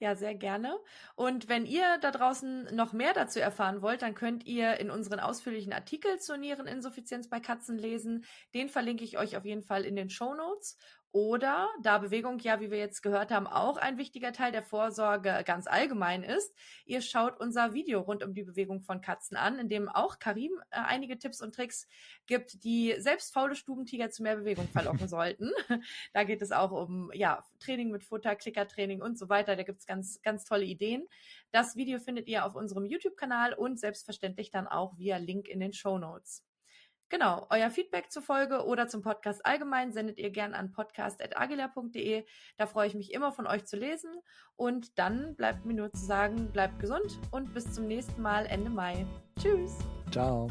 Ja, 0.00 0.16
sehr 0.16 0.34
gerne. 0.34 0.76
Und 1.14 1.48
wenn 1.48 1.64
ihr 1.64 1.98
da 2.02 2.10
draußen 2.10 2.74
noch 2.74 2.92
mehr 2.92 3.14
dazu 3.14 3.40
erfahren 3.40 3.80
wollt, 3.80 4.02
dann 4.02 4.14
könnt 4.14 4.44
ihr 4.44 4.78
in 4.78 4.90
unseren 4.90 5.20
ausführlichen 5.20 5.72
Artikel 5.72 6.18
zur 6.18 6.36
Niereninsuffizienz 6.36 7.30
bei 7.30 7.38
Katzen 7.38 7.78
lesen. 7.78 8.24
Den 8.54 8.68
verlinke 8.68 9.04
ich 9.04 9.18
euch 9.18 9.36
auf 9.36 9.44
jeden 9.44 9.62
Fall 9.62 9.84
in 9.84 9.94
den 9.94 10.10
Show 10.10 10.34
Notes. 10.34 10.76
Oder 11.14 11.68
da 11.80 11.98
Bewegung 11.98 12.40
ja, 12.40 12.58
wie 12.58 12.72
wir 12.72 12.78
jetzt 12.78 13.00
gehört 13.00 13.30
haben, 13.30 13.46
auch 13.46 13.76
ein 13.76 13.98
wichtiger 13.98 14.32
Teil 14.32 14.50
der 14.50 14.64
Vorsorge 14.64 15.44
ganz 15.46 15.68
allgemein 15.68 16.24
ist, 16.24 16.52
ihr 16.86 17.02
schaut 17.02 17.38
unser 17.38 17.72
Video 17.72 18.00
rund 18.00 18.24
um 18.24 18.34
die 18.34 18.42
Bewegung 18.42 18.80
von 18.80 19.00
Katzen 19.00 19.36
an, 19.36 19.60
in 19.60 19.68
dem 19.68 19.88
auch 19.88 20.18
Karim 20.18 20.50
äh, 20.72 20.78
einige 20.78 21.16
Tipps 21.16 21.40
und 21.40 21.54
Tricks 21.54 21.86
gibt, 22.26 22.64
die 22.64 22.96
selbst 22.98 23.32
faule 23.32 23.54
Stubentiger 23.54 24.10
zu 24.10 24.24
mehr 24.24 24.34
Bewegung 24.34 24.66
verlocken 24.66 25.06
sollten. 25.06 25.52
Da 26.12 26.24
geht 26.24 26.42
es 26.42 26.50
auch 26.50 26.72
um 26.72 27.12
ja, 27.14 27.44
Training 27.60 27.92
mit 27.92 28.02
Futter, 28.02 28.34
Klickertraining 28.34 29.00
und 29.00 29.16
so 29.16 29.28
weiter. 29.28 29.54
Da 29.54 29.62
gibt's 29.62 29.86
ganz, 29.86 30.20
ganz 30.22 30.44
tolle 30.44 30.64
Ideen. 30.64 31.06
Das 31.52 31.76
Video 31.76 32.00
findet 32.00 32.26
ihr 32.26 32.44
auf 32.44 32.56
unserem 32.56 32.86
YouTube-Kanal 32.86 33.54
und 33.54 33.78
selbstverständlich 33.78 34.50
dann 34.50 34.66
auch 34.66 34.98
via 34.98 35.18
Link 35.18 35.46
in 35.46 35.60
den 35.60 35.72
Show 35.72 35.96
Notes. 35.96 36.42
Genau, 37.10 37.46
euer 37.50 37.70
Feedback 37.70 38.10
zur 38.10 38.22
Folge 38.22 38.64
oder 38.64 38.88
zum 38.88 39.02
Podcast 39.02 39.44
allgemein 39.44 39.92
sendet 39.92 40.18
ihr 40.18 40.30
gern 40.30 40.54
an 40.54 40.72
podcast.agila.de. 40.72 42.24
Da 42.56 42.66
freue 42.66 42.86
ich 42.88 42.94
mich 42.94 43.12
immer 43.12 43.32
von 43.32 43.46
euch 43.46 43.66
zu 43.66 43.76
lesen. 43.76 44.10
Und 44.56 44.98
dann 44.98 45.36
bleibt 45.36 45.64
mir 45.64 45.74
nur 45.74 45.92
zu 45.92 46.04
sagen, 46.04 46.50
bleibt 46.50 46.80
gesund 46.80 47.18
und 47.30 47.52
bis 47.54 47.72
zum 47.72 47.86
nächsten 47.86 48.22
Mal 48.22 48.46
Ende 48.46 48.70
Mai. 48.70 49.06
Tschüss. 49.38 49.78
Ciao. 50.10 50.48